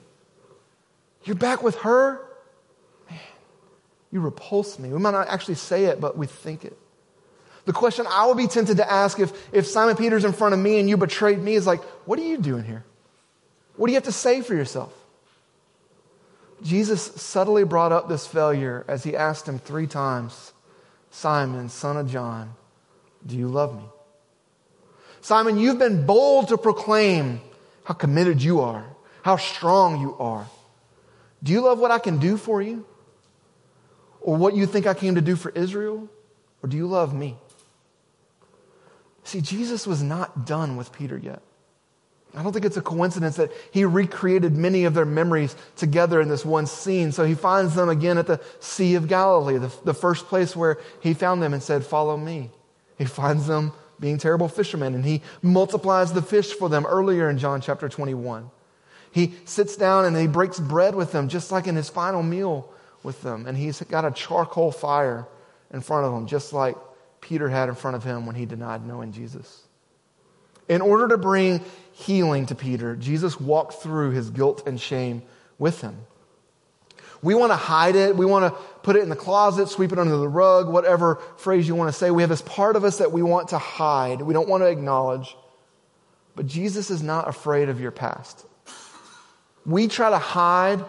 You're 1.29 1.36
back 1.36 1.62
with 1.62 1.75
her? 1.81 2.19
Man, 3.07 3.19
you 4.12 4.19
repulse 4.19 4.79
me. 4.79 4.89
We 4.89 4.98
might 4.98 5.12
not 5.12 5.27
actually 5.27 5.53
say 5.53 5.86
it, 5.86 6.01
but 6.01 6.17
we 6.17 6.25
think 6.25 6.65
it. 6.65 6.75
The 7.65 7.71
question 7.71 8.07
I 8.09 8.25
would 8.25 8.36
be 8.38 8.48
tempted 8.48 8.77
to 8.77 8.91
ask 8.91 9.19
if, 9.19 9.31
if 9.53 9.67
Simon 9.67 9.95
Peter's 9.95 10.25
in 10.25 10.33
front 10.33 10.55
of 10.55 10.59
me 10.59 10.79
and 10.79 10.89
you 10.89 10.98
betrayed 10.98 11.38
me 11.38 11.53
is 11.53 11.67
like, 11.67 11.83
what 12.07 12.17
are 12.17 12.24
you 12.24 12.39
doing 12.39 12.63
here? 12.63 12.83
What 13.75 13.86
do 13.86 13.91
you 13.91 13.98
have 13.98 14.05
to 14.05 14.12
say 14.12 14.41
for 14.41 14.55
yourself? 14.55 14.91
Jesus 16.63 17.00
subtly 17.00 17.63
brought 17.63 17.91
up 17.91 18.09
this 18.09 18.25
failure 18.25 18.83
as 18.88 19.03
he 19.03 19.15
asked 19.15 19.48
him 19.48 19.59
three 19.59 19.86
times 19.86 20.51
Simon, 21.12 21.69
son 21.69 21.95
of 21.95 22.09
John, 22.09 22.55
do 23.24 23.38
you 23.38 23.48
love 23.50 23.75
me? 23.75 23.83
Simon, 25.21 25.59
you've 25.59 25.77
been 25.77 26.07
bold 26.07 26.48
to 26.48 26.57
proclaim 26.57 27.39
how 27.83 27.93
committed 27.93 28.41
you 28.41 28.62
are, 28.62 28.88
how 29.21 29.38
strong 29.38 30.01
you 30.01 30.15
are. 30.17 30.48
Do 31.43 31.51
you 31.51 31.62
love 31.62 31.79
what 31.79 31.91
I 31.91 32.00
can 32.00 32.19
do 32.19 32.38
for 32.38 32.62
you? 32.62 32.86
Or 34.22 34.36
what 34.36 34.55
you 34.55 34.65
think 34.65 34.86
I 34.86 34.93
came 34.93 35.15
to 35.15 35.22
do 35.22 35.36
for 35.36 35.50
Israel? 35.51 36.10
Or 36.62 36.69
do 36.69 36.75
you 36.75 36.88
love 36.88 37.13
me? 37.13 37.38
See, 39.24 39.41
Jesus 39.41 39.88
was 39.88 40.01
not 40.03 40.46
done 40.46 40.75
with 40.75 40.91
Peter 40.91 41.17
yet. 41.17 41.41
I 42.36 42.43
don't 42.43 42.53
think 42.53 42.65
it's 42.65 42.77
a 42.77 42.81
coincidence 42.81 43.38
that 43.38 43.51
he 43.72 43.86
recreated 43.86 44.55
many 44.55 44.86
of 44.86 44.93
their 44.93 45.05
memories 45.05 45.55
together 45.75 46.22
in 46.22 46.29
this 46.29 46.46
one 46.46 46.67
scene. 46.67 47.12
So 47.12 47.25
he 47.25 47.34
finds 47.34 47.74
them 47.74 47.89
again 47.89 48.17
at 48.17 48.27
the 48.27 48.39
Sea 48.60 48.96
of 48.96 49.08
Galilee, 49.08 49.58
the, 49.58 49.72
the 49.84 49.93
first 49.93 50.27
place 50.27 50.55
where 50.55 50.77
he 51.00 51.13
found 51.13 51.41
them 51.41 51.53
and 51.53 51.63
said, 51.63 51.84
Follow 51.84 52.17
me. 52.17 52.51
He 52.98 53.05
finds 53.05 53.48
them 53.48 53.74
being 54.00 54.17
terrible 54.17 54.48
fishermen, 54.48 54.93
and 54.93 55.05
he 55.05 55.22
multiplies 55.41 56.13
the 56.13 56.22
fish 56.22 56.53
for 56.53 56.69
them 56.69 56.86
earlier 56.86 57.29
in 57.29 57.38
John 57.38 57.62
chapter 57.62 57.89
21. 57.89 58.50
He 59.11 59.33
sits 59.45 59.75
down 59.75 60.05
and 60.05 60.15
he 60.15 60.27
breaks 60.27 60.59
bread 60.59 60.95
with 60.95 61.11
them, 61.11 61.29
just 61.29 61.51
like 61.51 61.67
in 61.67 61.75
his 61.75 61.89
final 61.89 62.23
meal 62.23 62.71
with 63.03 63.21
them. 63.21 63.45
And 63.47 63.57
he's 63.57 63.81
got 63.81 64.05
a 64.05 64.11
charcoal 64.11 64.71
fire 64.71 65.27
in 65.71 65.81
front 65.81 66.05
of 66.05 66.13
him, 66.13 66.27
just 66.27 66.53
like 66.53 66.75
Peter 67.21 67.49
had 67.49 67.69
in 67.69 67.75
front 67.75 67.95
of 67.95 68.03
him 68.03 68.25
when 68.25 68.35
he 68.35 68.45
denied 68.45 68.85
knowing 68.85 69.11
Jesus. 69.11 69.63
In 70.67 70.81
order 70.81 71.07
to 71.07 71.17
bring 71.17 71.63
healing 71.93 72.45
to 72.47 72.55
Peter, 72.55 72.95
Jesus 72.95 73.39
walked 73.39 73.81
through 73.81 74.11
his 74.11 74.29
guilt 74.29 74.67
and 74.67 74.79
shame 74.79 75.23
with 75.57 75.81
him. 75.81 75.97
We 77.21 77.35
want 77.35 77.51
to 77.51 77.57
hide 77.57 77.95
it. 77.95 78.15
We 78.15 78.25
want 78.25 78.53
to 78.53 78.59
put 78.81 78.95
it 78.95 79.03
in 79.03 79.09
the 79.09 79.15
closet, 79.15 79.67
sweep 79.67 79.91
it 79.91 79.99
under 79.99 80.15
the 80.15 80.29
rug, 80.29 80.69
whatever 80.69 81.15
phrase 81.37 81.67
you 81.67 81.75
want 81.75 81.91
to 81.91 81.97
say. 81.97 82.11
We 82.11 82.21
have 82.21 82.29
this 82.29 82.41
part 82.43 82.75
of 82.75 82.83
us 82.83 82.99
that 82.99 83.11
we 83.11 83.21
want 83.21 83.49
to 83.49 83.57
hide. 83.57 84.21
We 84.21 84.33
don't 84.33 84.47
want 84.47 84.61
to 84.61 84.67
acknowledge. 84.67 85.35
But 86.35 86.45
Jesus 86.47 86.89
is 86.89 87.03
not 87.03 87.27
afraid 87.27 87.67
of 87.67 87.81
your 87.81 87.91
past. 87.91 88.45
We 89.65 89.87
try 89.87 90.09
to 90.09 90.17
hide 90.17 90.83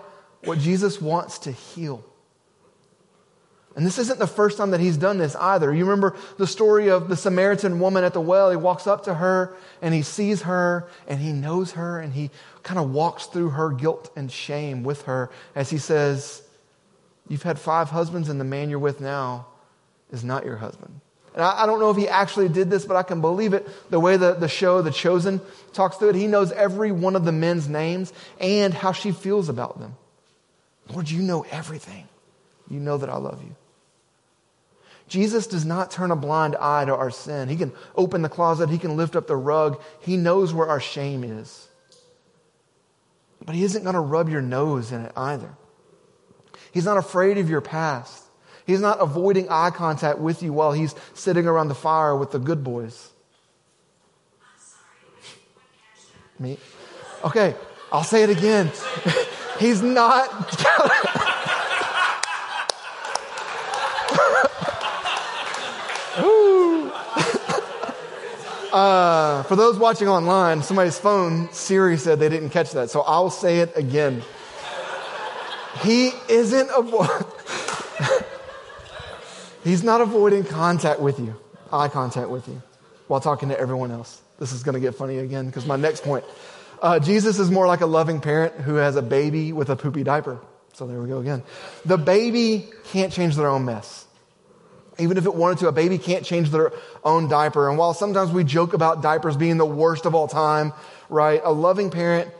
what 0.44 0.58
Jesus 0.58 1.00
wants 1.00 1.40
to 1.40 1.52
heal. 1.52 2.04
And 3.76 3.86
this 3.86 3.98
isn't 3.98 4.18
the 4.18 4.26
first 4.26 4.58
time 4.58 4.72
that 4.72 4.80
he's 4.80 4.96
done 4.96 5.18
this 5.18 5.36
either. 5.36 5.72
You 5.72 5.84
remember 5.84 6.16
the 6.38 6.46
story 6.46 6.88
of 6.88 7.08
the 7.08 7.16
Samaritan 7.16 7.78
woman 7.78 8.02
at 8.02 8.12
the 8.12 8.20
well. 8.20 8.50
He 8.50 8.56
walks 8.56 8.86
up 8.86 9.04
to 9.04 9.14
her 9.14 9.54
and 9.80 9.94
he 9.94 10.02
sees 10.02 10.42
her 10.42 10.88
and 11.06 11.20
he 11.20 11.32
knows 11.32 11.72
her 11.72 12.00
and 12.00 12.12
he 12.12 12.30
kind 12.64 12.80
of 12.80 12.90
walks 12.90 13.26
through 13.26 13.50
her 13.50 13.70
guilt 13.70 14.10
and 14.16 14.30
shame 14.30 14.82
with 14.82 15.02
her 15.02 15.30
as 15.54 15.70
he 15.70 15.78
says, 15.78 16.42
You've 17.28 17.44
had 17.44 17.60
five 17.60 17.90
husbands 17.90 18.28
and 18.28 18.40
the 18.40 18.44
man 18.44 18.70
you're 18.70 18.80
with 18.80 19.00
now 19.00 19.46
is 20.10 20.24
not 20.24 20.44
your 20.44 20.56
husband. 20.56 21.00
And 21.34 21.44
I, 21.44 21.62
I 21.62 21.66
don't 21.66 21.80
know 21.80 21.90
if 21.90 21.96
he 21.96 22.08
actually 22.08 22.48
did 22.48 22.70
this, 22.70 22.84
but 22.84 22.96
I 22.96 23.02
can 23.02 23.20
believe 23.20 23.52
it 23.52 23.68
the 23.90 24.00
way 24.00 24.16
the, 24.16 24.34
the 24.34 24.48
show, 24.48 24.82
The 24.82 24.90
Chosen, 24.90 25.40
talks 25.72 25.96
through 25.96 26.10
it. 26.10 26.16
He 26.16 26.26
knows 26.26 26.52
every 26.52 26.92
one 26.92 27.16
of 27.16 27.24
the 27.24 27.32
men's 27.32 27.68
names 27.68 28.12
and 28.40 28.74
how 28.74 28.92
she 28.92 29.12
feels 29.12 29.48
about 29.48 29.78
them. 29.78 29.96
Lord, 30.88 31.10
you 31.10 31.22
know 31.22 31.46
everything. 31.50 32.08
You 32.68 32.80
know 32.80 32.98
that 32.98 33.10
I 33.10 33.16
love 33.16 33.42
you. 33.42 33.54
Jesus 35.08 35.48
does 35.48 35.64
not 35.64 35.90
turn 35.90 36.12
a 36.12 36.16
blind 36.16 36.54
eye 36.56 36.84
to 36.84 36.94
our 36.94 37.10
sin. 37.10 37.48
He 37.48 37.56
can 37.56 37.72
open 37.96 38.22
the 38.22 38.28
closet, 38.28 38.70
He 38.70 38.78
can 38.78 38.96
lift 38.96 39.16
up 39.16 39.26
the 39.26 39.36
rug. 39.36 39.80
He 40.00 40.16
knows 40.16 40.54
where 40.54 40.68
our 40.68 40.80
shame 40.80 41.24
is. 41.24 41.68
But 43.44 43.56
He 43.56 43.64
isn't 43.64 43.82
going 43.82 43.94
to 43.94 44.00
rub 44.00 44.28
your 44.28 44.42
nose 44.42 44.92
in 44.92 45.02
it 45.02 45.12
either. 45.16 45.52
He's 46.72 46.84
not 46.84 46.96
afraid 46.96 47.38
of 47.38 47.50
your 47.50 47.60
past. 47.60 48.24
He's 48.70 48.80
not 48.80 49.00
avoiding 49.00 49.48
eye 49.48 49.70
contact 49.70 50.20
with 50.20 50.44
you 50.44 50.52
while 50.52 50.70
He's 50.70 50.94
sitting 51.14 51.48
around 51.48 51.66
the 51.66 51.74
fire 51.74 52.14
with 52.14 52.30
the 52.30 52.38
good 52.38 52.62
boys. 52.62 53.10
Me? 56.38 56.56
Okay, 57.24 57.56
I'll 57.90 58.04
say 58.04 58.22
it 58.22 58.30
again. 58.30 58.70
He's 59.58 59.82
not. 59.82 60.28
Uh, 68.72 69.42
for 69.42 69.56
those 69.56 69.76
watching 69.80 70.06
online, 70.06 70.62
somebody's 70.62 70.96
phone, 70.96 71.52
Siri 71.52 71.96
said 71.96 72.20
they 72.20 72.28
didn't 72.28 72.50
catch 72.50 72.70
that, 72.70 72.88
so 72.88 73.00
I'll 73.00 73.28
say 73.28 73.58
it 73.58 73.72
again. 73.74 74.22
He 75.82 76.12
isn't 76.28 76.68
avo- 76.68 77.26
He's 79.64 79.82
not 79.82 80.00
avoiding 80.00 80.44
contact 80.44 81.00
with 81.00 81.18
you, 81.18 81.36
eye 81.72 81.88
contact 81.88 82.30
with 82.30 82.48
you, 82.48 82.62
while 83.08 83.20
talking 83.20 83.50
to 83.50 83.58
everyone 83.58 83.90
else. 83.90 84.22
This 84.38 84.52
is 84.52 84.62
going 84.62 84.74
to 84.74 84.80
get 84.80 84.94
funny 84.94 85.18
again 85.18 85.46
because 85.46 85.66
my 85.66 85.76
next 85.76 86.02
point. 86.02 86.24
Uh, 86.80 86.98
Jesus 86.98 87.38
is 87.38 87.50
more 87.50 87.66
like 87.66 87.82
a 87.82 87.86
loving 87.86 88.20
parent 88.20 88.54
who 88.54 88.76
has 88.76 88.96
a 88.96 89.02
baby 89.02 89.52
with 89.52 89.68
a 89.68 89.76
poopy 89.76 90.02
diaper. 90.02 90.40
So 90.72 90.86
there 90.86 90.98
we 91.00 91.08
go 91.08 91.18
again. 91.18 91.42
The 91.84 91.98
baby 91.98 92.70
can't 92.84 93.12
change 93.12 93.36
their 93.36 93.48
own 93.48 93.66
mess. 93.66 94.06
Even 94.98 95.18
if 95.18 95.26
it 95.26 95.34
wanted 95.34 95.58
to, 95.58 95.68
a 95.68 95.72
baby 95.72 95.98
can't 95.98 96.24
change 96.24 96.50
their 96.50 96.72
own 97.04 97.28
diaper. 97.28 97.68
And 97.68 97.76
while 97.76 97.92
sometimes 97.92 98.30
we 98.30 98.44
joke 98.44 98.72
about 98.72 99.02
diapers 99.02 99.36
being 99.36 99.58
the 99.58 99.66
worst 99.66 100.06
of 100.06 100.14
all 100.14 100.28
time, 100.28 100.72
right? 101.10 101.40
A 101.44 101.52
loving 101.52 101.90
parent 101.90 102.30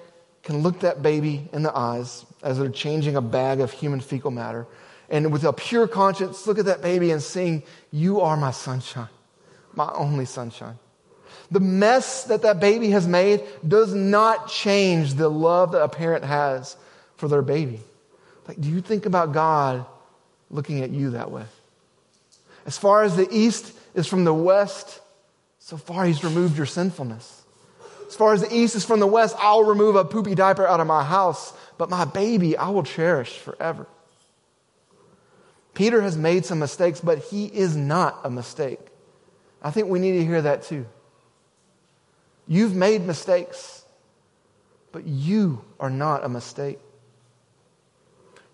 can 0.43 0.63
look 0.63 0.81
that 0.81 1.03
baby 1.03 1.49
in 1.53 1.63
the 1.63 1.77
eyes 1.77 2.25
as 2.43 2.59
they're 2.59 2.71
changing 2.71 3.17
a 3.17 3.21
bag 3.21 3.61
of 3.61 3.71
human 3.73 4.01
fecal 4.01 4.31
matter. 4.31 4.67
And 5.11 5.33
with 5.33 5.45
a 5.45 5.53
pure 5.53 5.89
conscience, 5.89 6.47
look 6.47 6.59
at 6.59 6.67
that 6.67 6.83
baby 6.83 7.11
and 7.11 7.21
sing, 7.21 7.65
You 7.91 8.21
are 8.21 8.37
my 8.37 8.53
sunshine, 8.53 9.09
my 9.75 9.91
only 9.93 10.25
sunshine. 10.25 10.79
The 11.51 11.61
mess 11.61 12.25
that 12.25 12.43
that 12.43 12.61
baby 12.61 12.91
has 12.91 13.09
made 13.09 13.43
does 13.67 13.93
not 13.93 14.49
change 14.49 15.15
the 15.15 15.29
love 15.29 15.73
that 15.73 15.83
a 15.83 15.89
parent 15.89 16.25
has 16.25 16.77
for 17.17 17.27
their 17.27 17.43
baby. 17.43 17.81
Like, 18.47 18.61
do 18.61 18.69
you 18.69 18.81
think 18.81 19.05
about 19.05 19.33
God 19.33 19.85
looking 20.49 20.81
at 20.83 20.91
you 20.91 21.11
that 21.11 21.31
way? 21.31 21.45
As 22.65 22.79
far 22.79 23.03
as 23.03 23.17
the 23.17 23.29
east 23.33 23.73
is 23.95 24.07
from 24.07 24.25
the 24.25 24.35
west, 24.35 25.01
so 25.59 25.77
far 25.77 26.05
he's 26.05 26.23
removed 26.23 26.57
your 26.57 26.67
sinfulness. 26.67 27.43
As 28.07 28.15
far 28.15 28.33
as 28.33 28.43
the 28.43 28.55
east 28.55 28.77
is 28.77 28.85
from 28.85 29.01
the 29.01 29.07
west, 29.07 29.35
I'll 29.39 29.65
remove 29.65 29.97
a 29.97 30.05
poopy 30.05 30.37
diaper 30.37 30.67
out 30.67 30.81
of 30.81 30.87
my 30.87 31.03
house, 31.03 31.53
but 31.79 31.91
my 31.91 32.05
baby 32.05 32.57
I 32.57 32.69
will 32.69 32.83
cherish 32.83 33.39
forever. 33.39 33.87
Peter 35.75 36.01
has 36.03 36.17
made 36.17 36.45
some 36.45 36.59
mistakes, 36.59 37.01
but 37.01 37.19
he 37.19 37.47
is 37.47 37.77
not 37.77 38.21
a 38.25 38.31
mistake. 38.31 38.81
I 39.63 39.71
think 39.71 39.89
we 39.89 39.99
need 39.99 40.13
to 40.13 40.25
hear 40.25 40.43
that 40.43 40.63
too. 40.63 40.87
You've 42.47 42.75
made 42.75 43.07
mistakes, 43.07 43.85
but 44.93 45.07
you 45.07 45.65
are 45.79 45.91
not 45.91 46.25
a 46.25 46.29
mistake. 46.29 46.79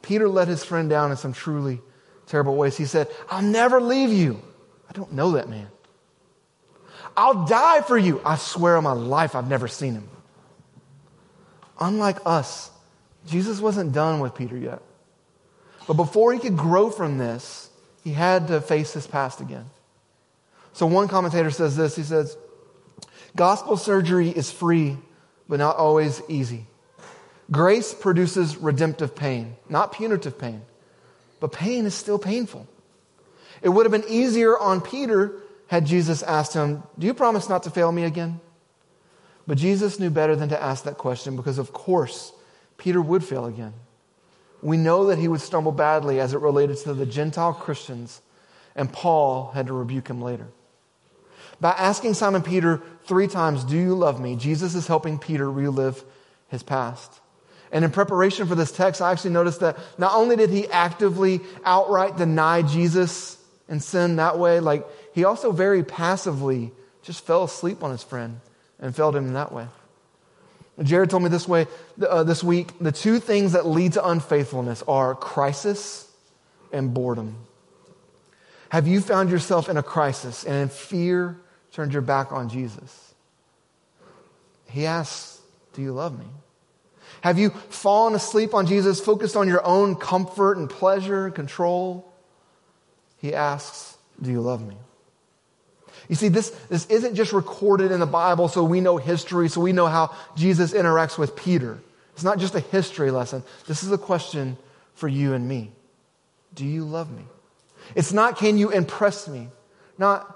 Peter 0.03 0.29
let 0.29 0.49
his 0.49 0.63
friend 0.65 0.91
down 0.91 1.11
in 1.11 1.17
some 1.17 1.33
truly 1.33 1.81
terrible 2.27 2.57
ways. 2.57 2.77
He 2.77 2.85
said, 2.85 3.09
I'll 3.31 3.43
never 3.43 3.81
leave 3.81 4.11
you. 4.11 4.41
I 4.89 4.93
don't 4.93 5.13
know 5.13 5.33
that 5.33 5.49
man. 5.49 5.69
I'll 7.17 7.47
die 7.47 7.81
for 7.81 7.97
you. 7.97 8.21
I 8.25 8.37
swear 8.37 8.77
on 8.77 8.85
my 8.85 8.93
life, 8.93 9.35
I've 9.35 9.49
never 9.49 9.69
seen 9.69 9.95
him. 9.95 10.09
Unlike 11.81 12.19
us, 12.27 12.71
Jesus 13.27 13.61
wasn't 13.61 13.93
done 13.93 14.21
with 14.21 14.35
Peter 14.35 14.57
yet. 14.57 14.83
But 15.87 15.95
before 15.95 16.33
he 16.33 16.39
could 16.39 16.57
grow 16.57 16.91
from 16.91 17.19
this, 17.19 17.71
he 18.03 18.13
had 18.13 18.49
to 18.49 18.61
face 18.61 18.93
his 18.93 19.07
past 19.07 19.41
again. 19.41 19.67
So 20.73 20.87
one 20.87 21.09
commentator 21.09 21.51
says 21.51 21.77
this 21.77 21.97
he 21.97 22.03
says, 22.03 22.37
Gospel 23.35 23.77
surgery 23.77 24.31
is 24.31 24.51
free, 24.51 24.97
but 25.49 25.59
not 25.59 25.77
always 25.77 26.23
easy. 26.29 26.67
Grace 27.51 27.95
produces 27.95 28.57
redemptive 28.57 29.15
pain, 29.15 29.57
not 29.69 29.93
punitive 29.93 30.39
pain, 30.39 30.63
but 31.39 31.53
pain 31.53 31.87
is 31.87 31.95
still 31.95 32.19
painful. 32.19 32.67
It 33.63 33.69
would 33.69 33.87
have 33.87 33.93
been 33.93 34.11
easier 34.11 34.59
on 34.59 34.81
Peter 34.81 35.33
had 35.69 35.87
Jesus 35.87 36.23
asked 36.23 36.55
him, 36.55 36.83
Do 36.99 37.07
you 37.07 37.15
promise 37.15 37.49
not 37.49 37.65
to 37.65 37.71
fail 37.71 37.91
me 37.91 38.05
again? 38.05 38.41
But 39.47 39.59
Jesus 39.59 39.99
knew 40.01 40.11
better 40.11 40.35
than 40.35 40.49
to 40.51 40.63
ask 40.63 40.85
that 40.85 40.99
question 40.99 41.37
because, 41.37 41.59
of 41.59 41.73
course, 41.73 42.33
Peter 42.79 43.01
would 43.01 43.25
fail 43.25 43.47
again. 43.47 43.73
We 44.63 44.77
know 44.77 45.07
that 45.07 45.19
he 45.19 45.29
would 45.29 45.41
stumble 45.41 45.73
badly 45.73 46.21
as 46.21 46.35
it 46.35 46.41
related 46.41 46.79
to 46.79 46.95
the 46.95 47.07
Gentile 47.07 47.53
Christians, 47.53 48.21
and 48.75 48.93
Paul 48.93 49.51
had 49.55 49.67
to 49.69 49.73
rebuke 49.73 50.09
him 50.09 50.21
later. 50.21 50.49
By 51.61 51.71
asking 51.71 52.15
Simon 52.15 52.43
Peter 52.43 52.83
three 53.05 53.29
times, 53.29 53.65
Do 53.65 53.77
you 53.77 53.95
love 53.95 54.21
me? 54.21 54.37
Jesus 54.37 54.75
is 54.75 54.87
helping 54.87 55.19
Peter 55.19 55.51
relive 55.51 56.03
his 56.49 56.63
past. 56.63 57.21
And 57.73 57.85
in 57.85 57.91
preparation 57.91 58.47
for 58.47 58.55
this 58.55 58.73
text, 58.73 59.03
I 59.03 59.11
actually 59.11 59.31
noticed 59.31 59.61
that 59.61 59.77
not 59.99 60.15
only 60.15 60.37
did 60.37 60.51
he 60.51 60.69
actively 60.69 61.41
outright 61.65 62.17
deny 62.17 62.63
Jesus 62.63 63.43
and 63.69 63.83
sin 63.83 64.17
that 64.17 64.39
way, 64.39 64.61
like 64.61 64.87
he 65.13 65.25
also 65.25 65.51
very 65.51 65.83
passively 65.83 66.73
just 67.03 67.25
fell 67.27 67.45
asleep 67.45 67.83
on 67.83 67.91
his 67.91 68.03
friend 68.03 68.41
and 68.79 68.95
failed 68.95 69.17
him 69.17 69.27
in 69.27 69.35
that 69.35 69.53
way. 69.53 69.67
Jared 70.83 71.09
told 71.11 71.23
me 71.23 71.29
this 71.29 71.49
way 71.49 71.67
uh, 72.07 72.23
this 72.23 72.45
week 72.45 72.73
the 72.81 72.93
two 72.93 73.19
things 73.19 73.53
that 73.53 73.67
lead 73.67 73.95
to 73.95 74.07
unfaithfulness 74.07 74.83
are 74.87 75.15
crisis 75.15 76.11
and 76.73 76.93
boredom. 76.93 77.37
Have 78.69 78.87
you 78.87 79.01
found 79.01 79.31
yourself 79.31 79.69
in 79.69 79.77
a 79.77 79.83
crisis 79.83 80.45
and 80.45 80.55
in 80.55 80.69
fear 80.69 81.39
turned 81.73 81.93
your 81.93 82.03
back 82.03 82.33
on 82.33 82.49
Jesus? 82.49 83.15
He 84.69 84.87
asks, 84.87 85.41
Do 85.73 85.83
you 85.83 85.93
love 85.93 86.19
me? 86.19 86.27
Have 87.23 87.39
you 87.39 87.51
fallen 87.51 88.15
asleep 88.15 88.53
on 88.53 88.67
Jesus, 88.67 89.01
focused 89.01 89.37
on 89.37 89.49
your 89.49 89.65
own 89.65 89.95
comfort 89.97 90.59
and 90.59 90.69
pleasure 90.69 91.27
and 91.27 91.35
control? 91.35 92.13
He 93.19 93.35
asks, 93.35 93.97
Do 94.21 94.31
you 94.31 94.41
love 94.41 94.67
me? 94.67 94.77
You 96.09 96.15
see, 96.15 96.29
this, 96.29 96.51
this 96.69 96.87
isn't 96.87 97.15
just 97.15 97.33
recorded 97.33 97.91
in 97.91 98.01
the 98.01 98.07
Bible 98.07 98.49
so 98.49 98.63
we 98.65 98.81
know 98.81 98.97
history, 98.97 99.49
so 99.49 99.61
we 99.61 99.73
know 99.73 99.87
how 99.87 100.15
Jesus 100.37 100.73
interacts 100.73 101.19
with 101.19 101.35
Peter. 101.37 101.79
It's 102.15 102.25
not 102.25 102.39
just 102.39 102.55
a 102.55 102.61
history 102.61 103.11
lesson. 103.11 103.43
This 103.67 103.83
is 103.83 103.93
a 103.93 103.99
question 103.99 104.57
for 104.95 105.09
you 105.09 105.35
and 105.35 105.47
me. 105.47 105.73
Do 106.55 106.65
you 106.65 106.85
love 106.85 107.11
me? 107.11 107.25
It's 107.95 108.13
not, 108.13 108.37
can 108.37 108.57
you 108.57 108.71
impress 108.71 109.29
me? 109.29 109.49
Not, 109.99 110.35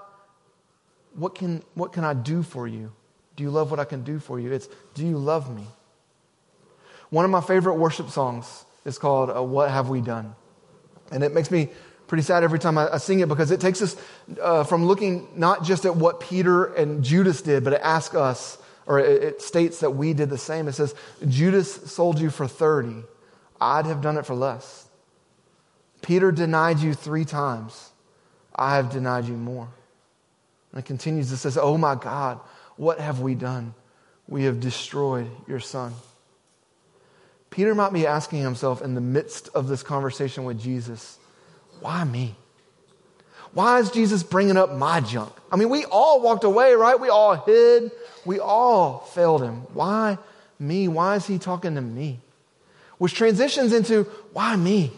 what 1.15 1.35
can, 1.35 1.63
what 1.73 1.93
can 1.93 2.03
I 2.03 2.13
do 2.13 2.43
for 2.43 2.67
you? 2.67 2.91
Do 3.35 3.43
you 3.43 3.49
love 3.49 3.71
what 3.71 3.79
I 3.79 3.85
can 3.85 4.03
do 4.03 4.19
for 4.19 4.39
you? 4.39 4.51
It's, 4.51 4.67
do 4.93 5.05
you 5.05 5.17
love 5.17 5.53
me? 5.53 5.65
One 7.09 7.25
of 7.25 7.31
my 7.31 7.41
favorite 7.41 7.75
worship 7.75 8.09
songs 8.09 8.65
is 8.85 8.97
called 8.97 9.29
uh, 9.35 9.41
What 9.41 9.69
Have 9.71 9.89
We 9.89 10.01
Done? 10.01 10.35
And 11.11 11.23
it 11.23 11.33
makes 11.33 11.51
me 11.51 11.69
pretty 12.11 12.23
sad 12.23 12.43
every 12.43 12.59
time 12.59 12.77
I, 12.77 12.95
I 12.95 12.97
sing 12.97 13.21
it 13.21 13.29
because 13.29 13.51
it 13.51 13.61
takes 13.61 13.81
us 13.81 13.95
uh, 14.41 14.65
from 14.65 14.83
looking 14.83 15.29
not 15.33 15.63
just 15.63 15.85
at 15.85 15.95
what 15.95 16.19
Peter 16.19 16.65
and 16.65 17.05
Judas 17.05 17.41
did, 17.41 17.63
but 17.63 17.71
it 17.71 17.79
asks 17.81 18.13
us, 18.13 18.57
or 18.85 18.99
it, 18.99 19.23
it 19.23 19.41
states 19.41 19.79
that 19.79 19.91
we 19.91 20.11
did 20.11 20.29
the 20.29 20.37
same. 20.37 20.67
It 20.67 20.73
says, 20.73 20.93
Judas 21.25 21.73
sold 21.89 22.19
you 22.19 22.29
for 22.29 22.49
30. 22.49 23.05
I'd 23.61 23.85
have 23.85 24.01
done 24.01 24.17
it 24.17 24.25
for 24.25 24.35
less. 24.35 24.89
Peter 26.01 26.33
denied 26.33 26.79
you 26.79 26.93
three 26.93 27.23
times. 27.23 27.91
I 28.53 28.75
have 28.75 28.89
denied 28.89 29.23
you 29.23 29.35
more. 29.35 29.69
And 30.73 30.79
it 30.79 30.85
continues, 30.85 31.31
it 31.31 31.37
says, 31.37 31.57
Oh 31.57 31.77
my 31.77 31.95
God, 31.95 32.41
what 32.75 32.99
have 32.99 33.21
we 33.21 33.35
done? 33.35 33.73
We 34.27 34.43
have 34.43 34.59
destroyed 34.59 35.31
your 35.47 35.61
son. 35.61 35.93
Peter 37.51 37.73
might 37.73 37.93
be 37.93 38.05
asking 38.05 38.41
himself 38.41 38.81
in 38.81 38.95
the 38.95 39.01
midst 39.01 39.47
of 39.55 39.69
this 39.69 39.81
conversation 39.81 40.43
with 40.43 40.59
Jesus, 40.59 41.17
why 41.81 42.03
me? 42.03 42.35
Why 43.53 43.79
is 43.79 43.91
Jesus 43.91 44.23
bringing 44.23 44.55
up 44.55 44.73
my 44.73 45.01
junk? 45.01 45.33
I 45.51 45.57
mean, 45.57 45.69
we 45.69 45.83
all 45.85 46.21
walked 46.21 46.45
away, 46.45 46.73
right? 46.73 46.97
We 46.99 47.09
all 47.09 47.35
hid. 47.35 47.91
We 48.25 48.39
all 48.39 48.99
failed 49.13 49.43
him. 49.43 49.63
Why 49.73 50.17
me? 50.57 50.87
Why 50.87 51.15
is 51.15 51.27
he 51.27 51.37
talking 51.37 51.75
to 51.75 51.81
me? 51.81 52.19
Which 52.97 53.13
transitions 53.15 53.73
into 53.73 54.03
why 54.31 54.55
me? 54.55 54.93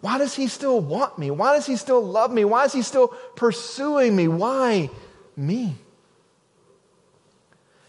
Why 0.00 0.18
does 0.18 0.34
he 0.34 0.46
still 0.46 0.80
want 0.80 1.18
me? 1.18 1.30
Why 1.30 1.54
does 1.54 1.66
he 1.66 1.76
still 1.76 2.02
love 2.02 2.30
me? 2.30 2.44
Why 2.44 2.64
is 2.64 2.72
he 2.72 2.82
still 2.82 3.08
pursuing 3.36 4.14
me? 4.14 4.28
Why 4.28 4.88
me? 5.36 5.74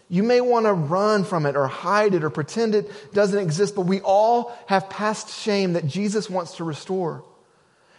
You 0.08 0.22
may 0.22 0.40
want 0.40 0.66
to 0.66 0.72
run 0.72 1.24
from 1.24 1.46
it 1.46 1.56
or 1.56 1.66
hide 1.66 2.14
it 2.14 2.22
or 2.22 2.30
pretend 2.30 2.74
it 2.74 3.12
doesn't 3.12 3.38
exist, 3.38 3.74
but 3.74 3.82
we 3.82 4.00
all 4.00 4.56
have 4.66 4.88
past 4.88 5.30
shame 5.30 5.72
that 5.74 5.86
Jesus 5.86 6.30
wants 6.30 6.56
to 6.56 6.64
restore. 6.64 7.24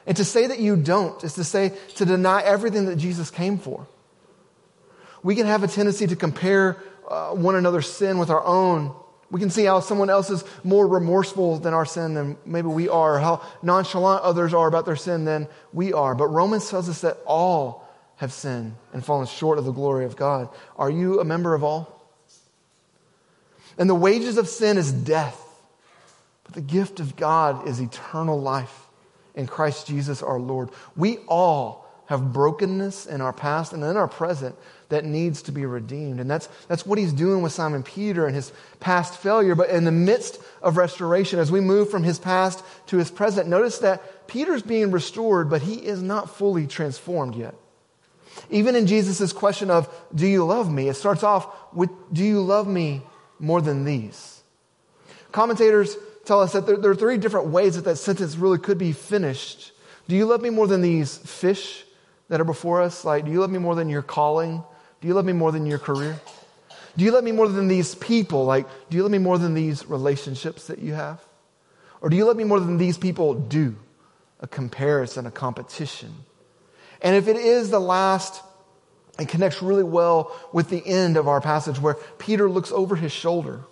And 0.08 0.15
to 0.15 0.24
say 0.24 0.48
that 0.48 0.60
you 0.60 0.78
don't 0.78 1.22
is 1.22 1.34
to 1.34 1.43
say, 1.43 1.74
to 1.96 2.06
deny 2.06 2.41
everything 2.41 2.86
that 2.86 2.96
Jesus 2.96 3.30
came 3.30 3.58
for. 3.58 3.86
We 5.22 5.36
can 5.36 5.46
have 5.46 5.63
a 5.63 5.67
tendency 5.67 6.08
to 6.08 6.15
compare 6.15 6.78
uh, 7.10 7.32
one 7.32 7.56
another's 7.56 7.91
sin 7.91 8.17
with 8.17 8.30
our 8.30 8.43
own. 8.43 8.96
We 9.30 9.41
can 9.41 9.50
see 9.50 9.65
how 9.65 9.82
someone 9.82 10.10
else 10.10 10.30
is 10.30 10.46
more 10.63 10.88
remorseful 10.88 11.60
than 11.60 11.74
our 11.74 11.86
sin 11.86 12.13
than 12.13 12.38
maybe 12.46 12.70
we 12.70 12.88
are, 12.88 13.20
how 13.20 13.41
nonchalant 13.62 14.24
others 14.24 14.54
are 14.54 14.70
about 14.70 14.86
their 14.86 14.96
sin 14.96 15.26
than 15.26 15.50
we 15.74 15.91
are. 15.91 16.15
But 16.15 16.28
Romans 16.28 16.70
tells 16.70 16.88
us 16.88 17.02
that 17.02 17.17
all 17.26 17.86
have 18.15 18.32
sinned 18.32 18.76
and 18.93 19.04
fallen 19.04 19.28
short 19.28 19.58
of 19.58 19.65
the 19.65 19.74
glory 19.74 20.06
of 20.06 20.15
God. 20.15 20.48
Are 20.78 20.89
you 20.89 21.20
a 21.20 21.26
member 21.26 21.54
of 21.54 21.65
all? 21.65 22.02
And 23.78 23.89
the 23.89 23.96
wages 23.96 24.38
of 24.38 24.48
sin 24.48 24.78
is 24.78 24.93
death, 24.93 25.38
but 26.46 26.54
the 26.54 26.62
gift 26.62 27.02
of 27.02 27.17
God 27.17 27.67
is 27.67 27.82
eternal 27.82 28.39
life 28.39 28.87
in 29.38 29.47
Christ 29.47 29.88
Jesus 29.88 30.21
our 30.21 30.39
Lord. 30.39 30.69
We 30.97 31.19
all 31.28 31.88
have 32.08 32.34
brokenness 32.34 33.06
in 33.06 33.21
our 33.21 33.34
past 33.34 33.71
and 33.73 33.84
in 33.84 33.95
our 33.95 34.08
present 34.08 34.56
that 34.89 35.06
needs 35.06 35.41
to 35.43 35.52
be 35.52 35.65
redeemed. 35.65 36.19
And 36.19 36.32
that's, 36.32 36.47
that's 36.67 36.86
what 36.86 36.97
he's 36.97 37.13
doing 37.13 37.41
with 37.41 37.52
Simon 37.52 37.84
Peter 37.84 38.26
and 38.26 38.34
his 38.34 38.52
past 38.80 39.17
failure. 39.17 39.56
But 39.56 39.69
in 39.69 39.84
the 39.84 39.91
midst 39.91 40.39
of 40.62 40.78
restoration, 40.78 41.38
as 41.39 41.52
we 41.52 41.60
move 41.60 41.91
from 41.91 42.04
his 42.04 42.17
past 42.17 42.63
to 42.88 42.97
his 42.97 43.12
present, 43.12 43.47
notice 43.47 43.80
that 43.80 44.28
Peter's 44.28 44.63
being 44.63 44.89
restored, 44.91 45.50
but 45.50 45.62
he 45.62 45.76
is 45.76 46.02
not 46.02 46.36
fully 46.36 46.65
transformed 46.65 47.36
yet. 47.36 47.56
Even 48.50 48.76
in 48.76 48.88
Jesus' 48.88 49.34
question 49.34 49.69
of, 49.69 49.93
Do 50.15 50.28
you 50.28 50.45
love 50.45 50.71
me? 50.71 50.88
it 50.88 50.95
starts 50.95 51.23
off 51.23 51.47
with, 51.73 51.89
Do 52.13 52.23
you 52.23 52.41
love 52.41 52.67
me 52.67 53.02
more 53.39 53.62
than 53.62 53.84
these? 53.84 54.41
Commentators 55.34 55.97
tell 56.28 56.42
us 56.42 56.52
that 56.52 56.66
there, 56.66 56.78
there, 56.78 56.92
are 56.92 56.96
three 56.96 57.18
different 57.18 57.48
ways 57.48 57.76
that 57.76 57.86
that 57.86 57.96
sentence 57.96 58.36
really 58.36 58.60
could 58.60 58.78
be 58.78 58.92
finished. 58.92 59.72
Do 60.08 60.16
you 60.16 60.26
love 60.26 60.42
me 60.42 60.50
more 60.50 60.68
than 60.68 60.82
these 60.82 61.18
fish 61.18 61.86
that 62.28 62.42
are 62.42 62.46
before 62.46 62.82
us? 62.82 63.06
Like, 63.06 63.26
do 63.26 63.32
you 63.32 63.40
love 63.40 63.50
me 63.50 63.60
more 63.60 63.76
than 63.76 63.90
your 63.90 64.02
calling? 64.02 64.62
Do 65.02 65.08
you 65.08 65.13
love 65.13 65.26
me 65.26 65.34
more 65.34 65.52
than 65.52 65.66
your 65.66 65.80
career? 65.80 66.20
Do 66.98 67.06
you 67.06 67.12
love 67.12 67.24
me 67.24 67.32
more 67.32 67.48
than 67.48 67.68
these 67.68 67.96
people? 67.96 68.46
Like, 68.46 68.68
do 68.90 68.98
you 68.98 69.04
love 69.04 69.12
me 69.12 69.20
more 69.20 69.38
than 69.38 69.54
these 69.54 69.86
relationships 69.86 70.68
that 70.68 70.80
you 70.80 70.94
have? 70.94 71.24
Or 72.02 72.10
do 72.10 72.18
you 72.18 72.26
love 72.26 72.38
me 72.38 72.44
more 72.44 72.60
than 72.60 72.78
these 72.78 72.98
people 72.98 73.34
do? 73.34 73.76
A 74.42 74.48
comparison, 74.48 75.26
a 75.26 75.32
competition. 75.32 76.13
And 77.02 77.16
if 77.16 77.28
it 77.28 77.38
is 77.38 77.70
the 77.70 77.80
last, 77.80 78.44
it 79.18 79.30
connects 79.30 79.62
really 79.62 79.84
well 79.84 80.36
with 80.52 80.70
the 80.70 80.86
end 80.86 81.18
of 81.18 81.28
our 81.28 81.40
passage 81.40 81.80
where 81.80 81.96
Peter 82.18 82.50
looks 82.50 82.72
over 82.72 82.96
his 82.96 83.12
shoulder 83.12 83.63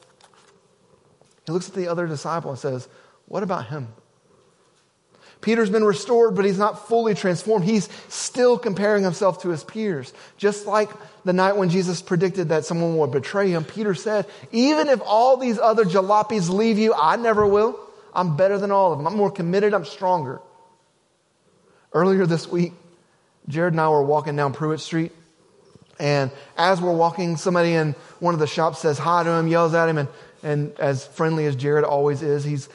he 1.45 1.51
looks 1.51 1.69
at 1.69 1.75
the 1.75 1.87
other 1.87 2.07
disciple 2.07 2.51
and 2.51 2.59
says, 2.59 2.87
What 3.27 3.43
about 3.43 3.67
him? 3.67 3.89
Peter's 5.41 5.69
been 5.69 5.83
restored, 5.83 6.35
but 6.35 6.43
he's 6.43 6.57
not 6.57 6.87
fully 6.87 7.13
transformed. 7.13 7.65
He's 7.65 7.87
still 8.09 8.57
comparing 8.57 9.03
himself 9.03 9.43
to 9.43 9.49
his 9.49 9.63
peers. 9.63 10.11
Just 10.37 10.65
like 10.65 10.89
the 11.23 11.33
night 11.33 11.55
when 11.55 11.69
Jesus 11.69 12.01
predicted 12.01 12.49
that 12.49 12.65
someone 12.65 12.97
would 12.97 13.11
betray 13.11 13.51
him, 13.51 13.63
Peter 13.63 13.93
said, 13.93 14.25
Even 14.51 14.89
if 14.89 15.01
all 15.05 15.37
these 15.37 15.59
other 15.59 15.85
jalopies 15.85 16.49
leave 16.49 16.79
you, 16.79 16.93
I 16.95 17.17
never 17.17 17.45
will. 17.45 17.79
I'm 18.13 18.37
better 18.37 18.57
than 18.57 18.71
all 18.71 18.91
of 18.91 18.97
them. 18.97 19.05
I'm 19.05 19.15
more 19.15 19.29
committed. 19.29 19.73
I'm 19.73 19.85
stronger. 19.85 20.41
Earlier 21.93 22.25
this 22.25 22.47
week, 22.47 22.73
Jared 23.47 23.73
and 23.73 23.81
I 23.81 23.89
were 23.89 24.03
walking 24.03 24.35
down 24.35 24.53
Pruett 24.53 24.79
Street. 24.79 25.11
And 25.99 26.31
as 26.57 26.81
we're 26.81 26.95
walking, 26.95 27.37
somebody 27.37 27.73
in 27.73 27.93
one 28.19 28.33
of 28.33 28.39
the 28.39 28.47
shops 28.47 28.79
says 28.79 28.97
hi 28.97 29.23
to 29.23 29.29
him, 29.29 29.47
yells 29.47 29.73
at 29.73 29.87
him, 29.87 29.97
and 29.97 30.09
and 30.45 30.79
as 30.79 31.07
friendly 31.07 31.47
as 31.47 31.55
Jared 31.55 31.83
always 31.83 32.21
is, 32.21 32.43
he's 32.43 32.69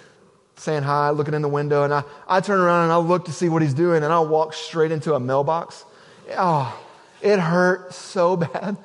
saying 0.56 0.82
hi, 0.82 1.10
looking 1.10 1.34
in 1.34 1.40
the 1.40 1.48
window, 1.48 1.84
and 1.84 1.94
I, 1.94 2.02
I 2.26 2.40
turn 2.40 2.58
around 2.58 2.84
and 2.84 2.92
I 2.92 2.96
look 2.96 3.26
to 3.26 3.32
see 3.32 3.48
what 3.48 3.62
he's 3.62 3.74
doing, 3.74 4.02
and 4.02 4.12
I 4.12 4.18
walk 4.18 4.54
straight 4.54 4.90
into 4.90 5.14
a 5.14 5.20
mailbox. 5.20 5.84
Oh, 6.36 6.76
it 7.22 7.38
hurt 7.38 7.94
so 7.94 8.36
bad. 8.52 8.76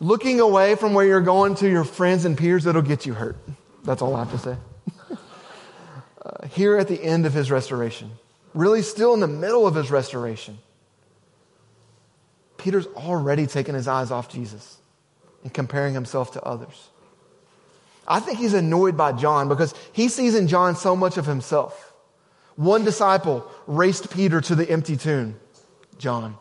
Looking 0.00 0.40
away 0.40 0.74
from 0.74 0.94
where 0.94 1.06
you're 1.06 1.20
going 1.20 1.54
to 1.56 1.70
your 1.70 1.84
friends 1.84 2.24
and 2.24 2.36
peers, 2.36 2.66
it'll 2.66 2.82
get 2.82 3.06
you 3.06 3.14
hurt. 3.14 3.36
That's 3.84 4.02
all 4.02 4.16
I 4.16 4.24
have 4.24 4.32
to 4.32 4.38
say. 4.38 4.56
uh, 6.24 6.48
here 6.48 6.76
at 6.76 6.88
the 6.88 7.00
end 7.00 7.24
of 7.24 7.32
his 7.32 7.52
restoration, 7.52 8.10
really 8.52 8.82
still 8.82 9.14
in 9.14 9.20
the 9.20 9.28
middle 9.28 9.64
of 9.64 9.76
his 9.76 9.92
restoration, 9.92 10.58
Peter's 12.58 12.88
already 12.88 13.46
taken 13.46 13.76
his 13.76 13.86
eyes 13.86 14.10
off 14.10 14.28
Jesus 14.28 14.78
and 15.44 15.54
comparing 15.54 15.94
himself 15.94 16.32
to 16.32 16.42
others. 16.42 16.88
I 18.06 18.20
think 18.20 18.38
he's 18.38 18.54
annoyed 18.54 18.96
by 18.96 19.12
John 19.12 19.48
because 19.48 19.74
he 19.92 20.08
sees 20.08 20.34
in 20.34 20.48
John 20.48 20.76
so 20.76 20.94
much 20.94 21.16
of 21.16 21.26
himself. 21.26 21.92
One 22.56 22.84
disciple 22.84 23.50
raced 23.66 24.12
Peter 24.12 24.40
to 24.42 24.54
the 24.54 24.68
empty 24.70 24.96
tomb, 24.96 25.40
John. 25.98 26.36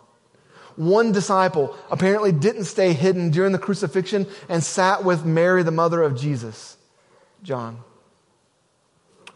One 0.75 1.11
disciple 1.11 1.75
apparently 1.91 2.31
didn't 2.31 2.65
stay 2.65 2.93
hidden 2.93 3.29
during 3.29 3.51
the 3.51 3.59
crucifixion 3.59 4.27
and 4.49 4.63
sat 4.63 5.03
with 5.03 5.25
Mary, 5.25 5.63
the 5.63 5.71
mother 5.71 6.01
of 6.01 6.19
Jesus, 6.19 6.77
John. 7.43 7.79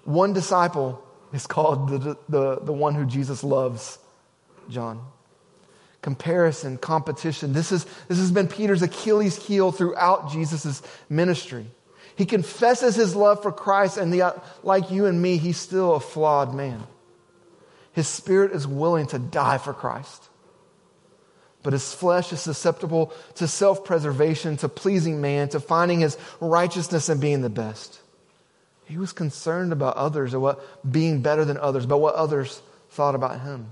One 0.03 0.33
disciple 0.33 1.03
is 1.33 1.45
called 1.45 1.89
the, 1.89 2.17
the, 2.29 2.59
the 2.61 2.73
one 2.73 2.95
who 2.95 3.05
Jesus 3.05 3.43
loves, 3.43 3.99
John. 4.69 5.05
Comparison, 6.01 6.77
competition. 6.77 7.53
This, 7.53 7.71
is, 7.71 7.85
this 8.07 8.17
has 8.17 8.31
been 8.31 8.47
Peter's 8.47 8.81
Achilles 8.81 9.35
heel 9.35 9.71
throughout 9.71 10.31
Jesus' 10.31 10.81
ministry. 11.09 11.67
He 12.17 12.25
confesses 12.25 12.95
his 12.95 13.15
love 13.15 13.43
for 13.43 13.51
Christ, 13.51 13.97
and 13.97 14.11
like 14.63 14.89
you 14.89 15.05
and 15.05 15.21
me, 15.21 15.37
he's 15.37 15.57
still 15.57 15.93
a 15.93 15.99
flawed 15.99 16.53
man. 16.53 16.83
His 17.93 18.07
spirit 18.07 18.51
is 18.51 18.67
willing 18.67 19.05
to 19.07 19.19
die 19.19 19.59
for 19.59 19.71
Christ. 19.71 20.27
But 21.61 21.73
his 21.73 21.93
flesh 21.93 22.33
is 22.33 22.41
susceptible 22.41 23.13
to 23.35 23.47
self 23.47 23.85
preservation, 23.85 24.57
to 24.57 24.69
pleasing 24.69 25.21
man, 25.21 25.49
to 25.49 25.59
finding 25.59 25.99
his 25.99 26.17
righteousness 26.39 27.07
and 27.07 27.21
being 27.21 27.41
the 27.41 27.49
best. 27.49 27.99
He 28.85 28.97
was 28.97 29.13
concerned 29.13 29.71
about 29.71 29.95
others 29.95 30.33
and 30.33 30.41
what 30.41 30.91
being 30.91 31.21
better 31.21 31.45
than 31.45 31.57
others, 31.57 31.85
about 31.85 32.01
what 32.01 32.15
others 32.15 32.61
thought 32.89 33.13
about 33.13 33.41
him. 33.41 33.67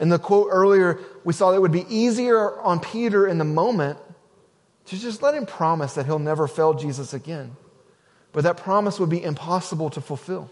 In 0.00 0.08
the 0.08 0.18
quote 0.18 0.48
earlier, 0.50 0.98
we 1.22 1.32
saw 1.32 1.50
that 1.50 1.58
it 1.58 1.60
would 1.60 1.70
be 1.70 1.86
easier 1.88 2.58
on 2.60 2.80
Peter 2.80 3.26
in 3.26 3.38
the 3.38 3.44
moment 3.44 3.98
to 4.86 4.98
just 4.98 5.22
let 5.22 5.34
him 5.34 5.46
promise 5.46 5.94
that 5.94 6.06
he'll 6.06 6.18
never 6.18 6.46
fail 6.46 6.74
Jesus 6.74 7.12
again. 7.12 7.56
But 8.32 8.44
that 8.44 8.56
promise 8.56 9.00
would 9.00 9.10
be 9.10 9.22
impossible 9.22 9.90
to 9.90 10.00
fulfill. 10.00 10.50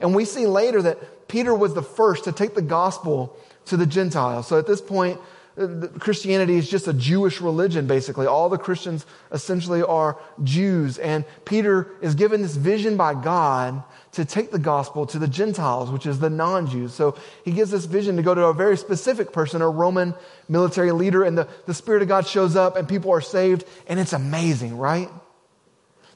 And 0.00 0.14
we 0.14 0.24
see 0.24 0.46
later 0.46 0.82
that 0.82 1.28
Peter 1.28 1.54
was 1.54 1.74
the 1.74 1.82
first 1.82 2.24
to 2.24 2.32
take 2.32 2.54
the 2.54 2.62
gospel 2.62 3.36
to 3.66 3.76
the 3.76 3.86
Gentiles. 3.86 4.46
So 4.46 4.58
at 4.58 4.66
this 4.66 4.80
point, 4.80 5.20
uh, 5.58 5.88
Christianity 5.98 6.56
is 6.56 6.70
just 6.70 6.86
a 6.86 6.92
Jewish 6.92 7.40
religion, 7.40 7.86
basically. 7.86 8.26
All 8.26 8.48
the 8.48 8.58
Christians 8.58 9.04
essentially 9.32 9.82
are 9.82 10.18
Jews. 10.44 10.98
And 10.98 11.24
Peter 11.44 11.88
is 12.00 12.14
given 12.14 12.42
this 12.42 12.54
vision 12.54 12.96
by 12.96 13.14
God 13.14 13.82
to 14.12 14.24
take 14.24 14.50
the 14.50 14.58
gospel 14.58 15.06
to 15.06 15.18
the 15.18 15.28
Gentiles, 15.28 15.90
which 15.90 16.06
is 16.06 16.18
the 16.18 16.30
non 16.30 16.68
Jews. 16.68 16.94
So 16.94 17.16
he 17.44 17.52
gives 17.52 17.70
this 17.70 17.84
vision 17.84 18.16
to 18.16 18.22
go 18.22 18.34
to 18.34 18.46
a 18.46 18.54
very 18.54 18.76
specific 18.76 19.32
person, 19.32 19.62
a 19.62 19.68
Roman 19.68 20.14
military 20.48 20.92
leader, 20.92 21.22
and 21.22 21.36
the, 21.36 21.48
the 21.66 21.74
Spirit 21.74 22.02
of 22.02 22.08
God 22.08 22.26
shows 22.26 22.56
up 22.56 22.76
and 22.76 22.88
people 22.88 23.12
are 23.12 23.20
saved. 23.20 23.64
And 23.86 24.00
it's 24.00 24.12
amazing, 24.12 24.78
right? 24.78 25.08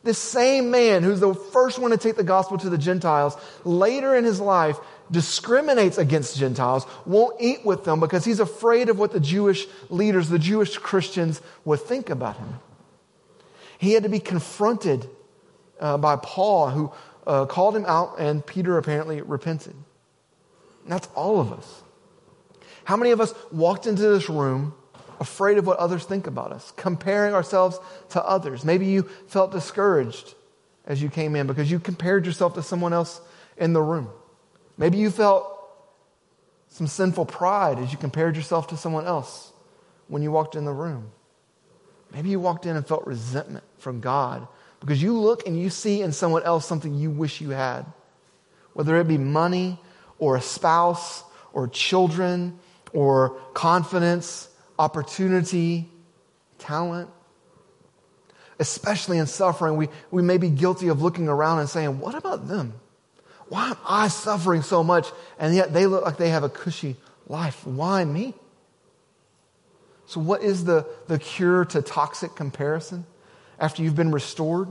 This 0.05 0.18
same 0.18 0.70
man 0.70 1.02
who's 1.02 1.20
the 1.20 1.35
first 1.35 1.78
one 1.78 1.92
to 1.92 1.96
take 1.96 2.16
the 2.16 2.24
gospel 2.24 2.59
to 2.59 2.70
the 2.70 2.78
Gentiles, 2.78 3.37
later 3.64 4.16
in 4.16 4.24
his 4.24 4.40
life, 4.40 4.78
discriminates 5.11 5.98
against 5.98 6.38
Gentiles, 6.38 6.87
won't 7.07 7.40
eat 7.40 7.64
with 7.64 7.85
them 7.85 8.00
because 8.00 8.24
he's 8.24 8.40
afraid 8.40 8.88
of 8.88 8.98
what 8.98 9.12
the 9.12 9.20
Jewish 9.20 9.66
leaders, 9.90 10.28
the 10.28 10.38
Jewish 10.38 10.76
Christians, 10.78 11.40
would 11.64 11.81
think 11.81 12.11
about 12.11 12.37
him. 12.37 12.55
He 13.78 13.92
had 13.92 14.02
to 14.05 14.09
be 14.09 14.20
confronted 14.20 15.09
uh, 15.78 15.98
by 15.98 16.16
Paul, 16.16 16.70
who 16.70 16.92
uh, 17.26 17.46
called 17.46 17.76
him 17.76 17.85
out, 17.87 18.18
and 18.18 18.44
Peter 18.44 18.78
apparently 18.78 19.20
repented. 19.20 19.74
And 20.82 20.92
that's 20.92 21.08
all 21.14 21.40
of 21.40 21.52
us. 21.52 21.82
How 22.85 22.96
many 22.96 23.12
of 23.12 23.20
us 23.20 23.32
walked 23.50 23.87
into 23.87 24.02
this 24.02 24.28
room 24.28 24.74
afraid 25.20 25.58
of 25.58 25.66
what 25.66 25.78
others 25.78 26.04
think 26.04 26.26
about 26.26 26.52
us, 26.52 26.72
comparing 26.76 27.35
ourselves 27.35 27.78
to 28.11 28.24
others? 28.24 28.64
Maybe 28.64 28.87
you 28.87 29.02
felt 29.28 29.52
discouraged 29.52 30.35
as 30.87 31.00
you 31.00 31.08
came 31.08 31.37
in 31.37 31.46
because 31.46 31.70
you 31.70 31.78
compared 31.78 32.26
yourself 32.26 32.54
to 32.54 32.62
someone 32.62 32.92
else 32.92 33.20
in 33.56 33.72
the 33.72 33.82
room. 33.82 34.11
Maybe 34.76 34.98
you 34.98 35.11
felt 35.11 35.48
some 36.68 36.87
sinful 36.87 37.26
pride 37.26 37.78
as 37.78 37.92
you 37.92 37.98
compared 37.98 38.35
yourself 38.35 38.68
to 38.68 38.76
someone 38.76 39.06
else 39.06 39.52
when 40.08 40.22
you 40.22 40.32
walked 40.32 40.56
in 40.56 40.64
the 40.64 40.72
room. 40.72 41.12
Maybe 42.12 42.30
you 42.30 42.40
walked 42.40 42.66
in 42.66 42.76
and 42.76 42.87
felt 42.87 43.06
resentment 43.06 43.64
from 43.78 44.00
God 44.00 44.48
because 44.83 45.01
you 45.01 45.16
look 45.16 45.47
and 45.47 45.57
you 45.57 45.71
see 45.71 46.03
in 46.03 46.11
someone 46.11 46.42
else 46.42 46.66
something 46.66 46.92
you 46.97 47.09
wish 47.09 47.40
you 47.40 47.51
had, 47.51 47.87
whether 48.73 48.99
it 48.99 49.07
be 49.07 49.16
money 49.16 49.79
or 50.18 50.35
a 50.35 50.40
spouse 50.40 51.23
or 51.53 51.68
children 51.68 52.59
or 52.92 53.40
confidence, 53.55 54.49
opportunity, 54.81 55.88
talent. 56.59 57.09
Especially 58.59 59.18
in 59.18 59.27
suffering, 59.29 59.77
we, 59.77 59.88
we 60.11 60.21
may 60.21 60.37
be 60.37 60.51
guilty 60.51 60.88
of 60.88 61.01
looking 61.01 61.29
around 61.29 61.61
and 61.61 61.68
saying, 61.68 62.01
What 62.01 62.16
about 62.16 62.49
them? 62.49 62.75
Why 63.49 63.71
am 63.71 63.77
I 63.87 64.09
suffering 64.09 64.62
so 64.62 64.83
much? 64.83 65.09
And 65.38 65.55
yet 65.55 65.73
they 65.73 65.87
look 65.87 66.05
like 66.05 66.16
they 66.16 66.31
have 66.31 66.42
a 66.42 66.49
cushy 66.49 66.97
life. 67.29 67.64
Why 67.64 68.05
me? 68.05 68.35
So, 70.07 70.21
what 70.21 70.42
is 70.42 70.64
the, 70.64 70.87
the 71.07 71.21
cure 71.21 71.64
to 71.66 71.83
toxic 71.83 72.35
comparison 72.35 73.07
after 73.62 73.83
you've 73.83 73.96
been 73.96 74.12
restored? 74.12 74.68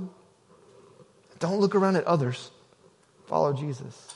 Don't 1.40 1.60
look 1.60 1.74
around 1.74 1.96
at 1.96 2.04
others, 2.04 2.52
follow 3.26 3.54
Jesus. 3.54 4.16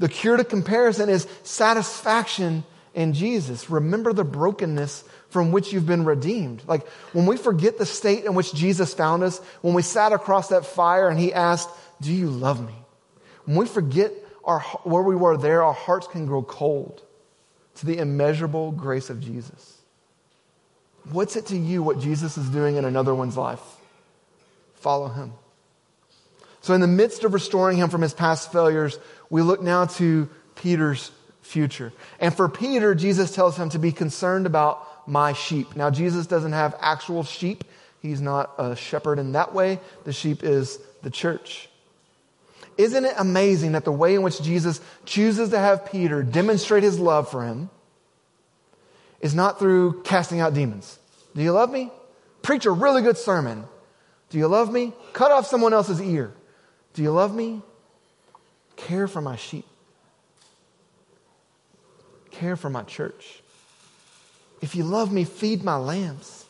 The 0.00 0.08
cure 0.08 0.36
to 0.36 0.44
comparison 0.44 1.08
is 1.08 1.28
satisfaction 1.44 2.64
in 2.94 3.12
Jesus. 3.12 3.70
Remember 3.70 4.12
the 4.12 4.24
brokenness 4.24 5.04
from 5.28 5.52
which 5.52 5.72
you've 5.72 5.86
been 5.86 6.04
redeemed. 6.04 6.62
Like 6.66 6.86
when 7.12 7.26
we 7.26 7.36
forget 7.36 7.78
the 7.78 7.86
state 7.86 8.24
in 8.24 8.34
which 8.34 8.52
Jesus 8.52 8.94
found 8.94 9.22
us, 9.22 9.38
when 9.60 9.74
we 9.74 9.82
sat 9.82 10.12
across 10.12 10.48
that 10.48 10.66
fire 10.66 11.08
and 11.08 11.18
he 11.18 11.32
asked, 11.32 11.68
Do 12.00 12.12
you 12.12 12.28
love 12.28 12.66
me? 12.66 12.74
When 13.44 13.56
we 13.56 13.66
forget 13.66 14.12
our, 14.44 14.60
where 14.82 15.02
we 15.02 15.14
were 15.14 15.36
there, 15.36 15.62
our 15.62 15.72
hearts 15.72 16.06
can 16.06 16.26
grow 16.26 16.42
cold 16.42 17.02
to 17.76 17.86
the 17.86 17.98
immeasurable 17.98 18.72
grace 18.72 19.10
of 19.10 19.20
Jesus. 19.20 19.78
What's 21.10 21.36
it 21.36 21.46
to 21.46 21.56
you 21.56 21.82
what 21.82 22.00
Jesus 22.00 22.36
is 22.36 22.48
doing 22.48 22.76
in 22.76 22.84
another 22.84 23.14
one's 23.14 23.36
life? 23.36 23.60
Follow 24.86 25.08
him. 25.08 25.32
So, 26.60 26.72
in 26.72 26.80
the 26.80 26.86
midst 26.86 27.24
of 27.24 27.34
restoring 27.34 27.76
him 27.76 27.90
from 27.90 28.02
his 28.02 28.14
past 28.14 28.52
failures, 28.52 29.00
we 29.28 29.42
look 29.42 29.60
now 29.60 29.86
to 29.86 30.28
Peter's 30.54 31.10
future. 31.42 31.92
And 32.20 32.32
for 32.32 32.48
Peter, 32.48 32.94
Jesus 32.94 33.34
tells 33.34 33.56
him 33.56 33.68
to 33.70 33.80
be 33.80 33.90
concerned 33.90 34.46
about 34.46 35.08
my 35.08 35.32
sheep. 35.32 35.74
Now, 35.74 35.90
Jesus 35.90 36.28
doesn't 36.28 36.52
have 36.52 36.76
actual 36.78 37.24
sheep, 37.24 37.64
he's 38.00 38.20
not 38.20 38.52
a 38.58 38.76
shepherd 38.76 39.18
in 39.18 39.32
that 39.32 39.52
way. 39.52 39.80
The 40.04 40.12
sheep 40.12 40.44
is 40.44 40.78
the 41.02 41.10
church. 41.10 41.68
Isn't 42.78 43.06
it 43.06 43.14
amazing 43.18 43.72
that 43.72 43.84
the 43.84 43.90
way 43.90 44.14
in 44.14 44.22
which 44.22 44.40
Jesus 44.40 44.80
chooses 45.04 45.50
to 45.50 45.58
have 45.58 45.90
Peter 45.90 46.22
demonstrate 46.22 46.84
his 46.84 47.00
love 47.00 47.28
for 47.28 47.44
him 47.44 47.70
is 49.20 49.34
not 49.34 49.58
through 49.58 50.02
casting 50.02 50.38
out 50.38 50.54
demons? 50.54 50.96
Do 51.34 51.42
you 51.42 51.50
love 51.50 51.72
me? 51.72 51.90
Preach 52.42 52.66
a 52.66 52.70
really 52.70 53.02
good 53.02 53.18
sermon. 53.18 53.64
Do 54.30 54.38
you 54.38 54.48
love 54.48 54.72
me? 54.72 54.92
Cut 55.12 55.30
off 55.30 55.46
someone 55.46 55.72
else's 55.72 56.00
ear. 56.00 56.32
Do 56.94 57.02
you 57.02 57.10
love 57.10 57.34
me? 57.34 57.62
Care 58.76 59.08
for 59.08 59.20
my 59.20 59.36
sheep. 59.36 59.66
Care 62.30 62.56
for 62.56 62.68
my 62.68 62.82
church. 62.82 63.40
If 64.60 64.74
you 64.74 64.84
love 64.84 65.12
me, 65.12 65.24
feed 65.24 65.62
my 65.62 65.76
lambs. 65.76 66.44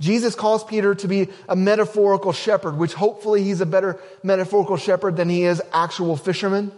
Jesus 0.00 0.34
calls 0.34 0.62
Peter 0.62 0.94
to 0.94 1.08
be 1.08 1.28
a 1.48 1.56
metaphorical 1.56 2.32
shepherd, 2.32 2.76
which 2.76 2.94
hopefully 2.94 3.42
he's 3.42 3.60
a 3.60 3.66
better 3.66 3.98
metaphorical 4.22 4.76
shepherd 4.76 5.16
than 5.16 5.28
he 5.28 5.44
is 5.44 5.60
actual 5.72 6.16
fisherman. 6.16 6.72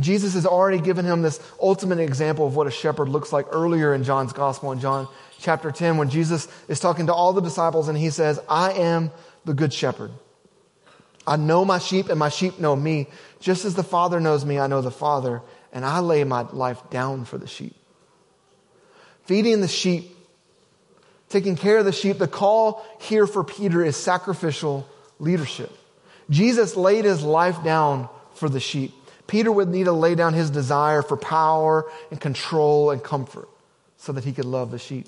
Jesus 0.00 0.34
has 0.34 0.46
already 0.46 0.78
given 0.78 1.04
him 1.04 1.22
this 1.22 1.40
ultimate 1.60 1.98
example 1.98 2.46
of 2.46 2.54
what 2.54 2.66
a 2.66 2.70
shepherd 2.70 3.08
looks 3.08 3.32
like 3.32 3.46
earlier 3.50 3.94
in 3.94 4.04
John's 4.04 4.32
gospel 4.32 4.72
in 4.72 4.80
John 4.80 5.08
chapter 5.38 5.70
10 5.70 5.96
when 5.96 6.10
Jesus 6.10 6.48
is 6.68 6.80
talking 6.80 7.06
to 7.06 7.14
all 7.14 7.32
the 7.32 7.40
disciples 7.40 7.88
and 7.88 7.96
he 7.96 8.10
says, 8.10 8.40
I 8.48 8.72
am 8.72 9.10
the 9.44 9.54
good 9.54 9.72
shepherd. 9.72 10.10
I 11.26 11.36
know 11.36 11.64
my 11.64 11.78
sheep 11.78 12.08
and 12.08 12.18
my 12.18 12.28
sheep 12.28 12.60
know 12.60 12.76
me. 12.76 13.08
Just 13.40 13.64
as 13.64 13.74
the 13.74 13.82
Father 13.82 14.20
knows 14.20 14.44
me, 14.44 14.58
I 14.58 14.66
know 14.66 14.80
the 14.80 14.90
Father, 14.90 15.42
and 15.72 15.84
I 15.84 15.98
lay 16.00 16.24
my 16.24 16.42
life 16.42 16.80
down 16.90 17.24
for 17.24 17.38
the 17.38 17.46
sheep. 17.46 17.74
Feeding 19.24 19.60
the 19.60 19.68
sheep 19.68 20.16
taking 21.28 21.56
care 21.56 21.78
of 21.78 21.84
the 21.84 21.92
sheep, 21.92 22.18
the 22.18 22.28
call 22.28 22.84
here 23.00 23.26
for 23.26 23.44
Peter 23.44 23.84
is 23.84 23.96
sacrificial 23.96 24.88
leadership. 25.18 25.72
Jesus 26.30 26.76
laid 26.76 27.04
his 27.04 27.22
life 27.22 27.62
down 27.62 28.08
for 28.34 28.48
the 28.48 28.60
sheep. 28.60 28.92
Peter 29.26 29.50
would 29.50 29.68
need 29.68 29.84
to 29.84 29.92
lay 29.92 30.14
down 30.14 30.34
his 30.34 30.50
desire 30.50 31.02
for 31.02 31.16
power 31.16 31.90
and 32.10 32.20
control 32.20 32.90
and 32.90 33.02
comfort 33.02 33.48
so 33.96 34.12
that 34.12 34.24
he 34.24 34.32
could 34.32 34.44
love 34.44 34.70
the 34.70 34.78
sheep. 34.78 35.06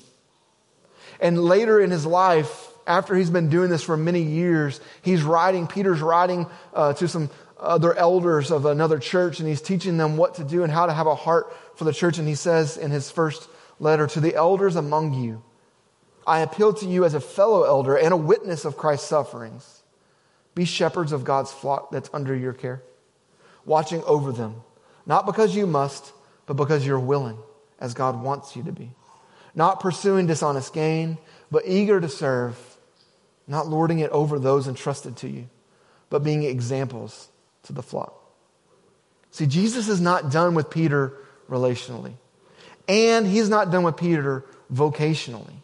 And 1.21 1.43
later 1.43 1.81
in 1.81 1.91
his 1.91 2.07
life, 2.07 2.69
after 2.87 3.15
he's 3.15 3.31
been 3.31 3.49
doing 3.49 3.71
this 3.71 3.83
for 3.83 3.97
many 3.97 4.23
years, 4.23 4.81
he's 5.03 5.23
writing, 5.23 5.67
Peter's 5.67 6.01
writing 6.01 6.47
uh, 6.75 6.95
to 6.95 7.09
some 7.09 7.31
other 7.59 7.95
elders 7.95 8.51
of 8.51 8.67
another 8.67 8.99
church, 8.99 9.41
and 9.41 9.49
he's 9.49 9.61
teaching 9.61 9.97
them 9.97 10.17
what 10.17 10.37
to 10.37 10.45
do 10.45 10.63
and 10.63 10.73
how 10.73 10.87
to 10.87 10.93
have 10.93 11.07
a 11.07 11.15
heart 11.15 11.55
for 11.77 11.85
the 11.85 11.93
church. 11.93 12.19
And 12.19 12.29
he 12.29 12.35
says 12.35 12.77
in 12.77 12.91
his 12.91 13.11
first 13.11 13.49
letter, 13.79 14.07
To 14.07 14.21
the 14.21 14.35
elders 14.35 14.77
among 14.77 15.15
you, 15.15 15.43
I 16.27 16.41
appeal 16.41 16.73
to 16.75 16.87
you 16.87 17.05
as 17.05 17.15
a 17.15 17.21
fellow 17.21 17.65
elder 17.65 17.97
and 17.97 18.13
a 18.13 18.17
witness 18.17 18.65
of 18.65 18.77
Christ's 18.77 19.09
sufferings. 19.09 19.83
Be 20.55 20.65
shepherds 20.65 21.13
of 21.13 21.25
God's 21.25 21.53
flock 21.53 21.91
that's 21.91 22.11
under 22.13 22.35
your 22.35 22.53
care, 22.53 22.83
watching 23.69 24.03
over 24.05 24.33
them, 24.33 24.63
not 25.07 25.27
because 25.27 25.55
you 25.55 25.67
must, 25.67 26.13
but 26.47 26.55
because 26.55 26.85
you're 26.87 26.99
willing, 26.99 27.39
as 27.79 27.95
God 27.95 28.23
wants 28.23 28.57
you 28.57 28.63
to 28.65 28.73
be. 28.73 28.91
Not 29.55 29.81
pursuing 29.81 30.27
dishonest 30.27 30.73
gain, 30.73 31.19
but 31.51 31.65
eager 31.67 32.01
to 32.01 32.09
serve, 32.09 32.59
not 33.47 33.67
lording 33.67 34.01
it 34.01 34.11
over 34.11 34.39
those 34.39 34.67
entrusted 34.67 35.17
to 35.19 35.29
you, 35.29 35.49
but 36.11 36.25
being 36.25 36.43
examples 36.43 37.29
to 37.65 37.73
the 37.73 37.83
flock. 37.83 38.15
See, 39.31 39.47
Jesus 39.47 39.89
is 39.89 40.01
not 40.01 40.33
done 40.33 40.55
with 40.55 40.71
Peter 40.71 41.13
relationally, 41.49 42.15
and 42.89 43.27
he's 43.27 43.49
not 43.49 43.71
done 43.71 43.83
with 43.83 43.97
Peter 43.97 44.45
vocationally. 44.73 45.55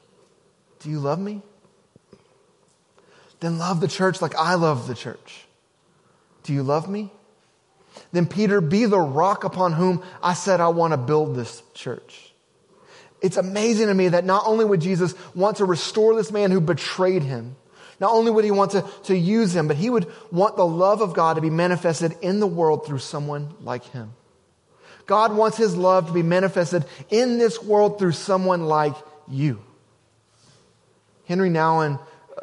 Do 0.81 0.91
you 0.91 1.01
love 1.01 1.19
me? 1.19 1.43
Then 3.41 3.59
love 3.59 3.81
the 3.81 3.89
church 3.89 4.21
like 4.23 4.35
I 4.37 4.55
love 4.55 4.87
the 4.87 4.95
church. 4.95 5.47
Do 6.43 6.53
you 6.53 6.63
love 6.63 6.89
me? 6.89 7.11
Then, 8.15 8.27
Peter, 8.27 8.61
be 8.61 8.85
the 8.85 9.01
rock 9.01 9.43
upon 9.43 9.73
whom 9.73 10.01
I 10.23 10.35
said 10.35 10.61
I 10.61 10.69
want 10.69 10.93
to 10.93 10.97
build 10.97 11.35
this 11.35 11.65
church. 11.75 12.33
It's 13.21 13.37
amazing 13.37 13.89
to 13.89 13.95
me 13.95 14.11
that 14.11 14.25
not 14.25 14.45
only 14.47 14.65
would 14.65 14.81
Jesus 14.81 15.17
want 15.35 15.57
to 15.57 15.65
restore 15.65 16.15
this 16.15 16.31
man 16.31 16.53
who 16.53 16.61
betrayed 16.61 17.25
him, 17.25 17.57
not 17.99 18.13
only 18.13 18.31
would 18.31 18.45
he 18.45 18.53
want 18.53 18.71
to, 18.71 18.89
to 19.07 19.17
use 19.17 19.57
him, 19.57 19.67
but 19.67 19.77
he 19.77 19.91
would 19.91 20.07
want 20.31 20.57
the 20.57 20.65
love 20.65 21.01
of 21.01 21.13
God 21.13 21.35
to 21.35 21.41
be 21.41 21.51
manifested 21.51 22.15
in 22.23 22.39
the 22.39 22.47
world 22.47 22.87
through 22.87 23.01
someone 23.01 23.53
like 23.63 23.83
him. 23.87 24.13
God 25.07 25.35
wants 25.35 25.57
his 25.57 25.75
love 25.75 26.07
to 26.07 26.13
be 26.13 26.23
manifested 26.23 26.85
in 27.11 27.39
this 27.39 27.61
world 27.61 27.99
through 27.99 28.13
someone 28.13 28.67
like 28.67 28.95
you. 29.29 29.61
Henry 31.25 31.51
Nouwen 31.51 31.99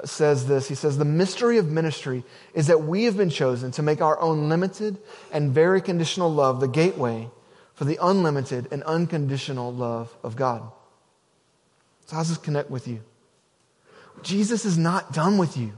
says 0.06 0.48
this. 0.48 0.68
He 0.68 0.76
says, 0.76 0.98
The 0.98 1.06
mystery 1.06 1.58
of 1.58 1.70
ministry 1.70 2.24
is 2.54 2.68
that 2.68 2.84
we 2.84 3.06
have 3.06 3.18
been 3.18 3.30
chosen 3.30 3.72
to 3.72 3.82
make 3.82 4.02
our 4.02 4.20
own 4.20 4.50
limited 4.50 4.98
and 5.32 5.52
very 5.52 5.82
conditional 5.82 6.32
love 6.32 6.60
the 6.60 6.68
gateway 6.68 7.30
for 7.74 7.86
the 7.86 7.98
unlimited 8.02 8.68
and 8.72 8.84
unconditional 8.84 9.74
love 9.74 10.16
of 10.24 10.36
God. 10.36 10.62
So, 12.06 12.16
how 12.16 12.22
does 12.22 12.30
this 12.30 12.38
connect 12.38 12.70
with 12.70 12.88
you? 12.88 13.02
Jesus 14.24 14.66
is 14.66 14.78
not 14.78 15.14
done 15.14 15.38
with 15.38 15.58
you. 15.58 15.74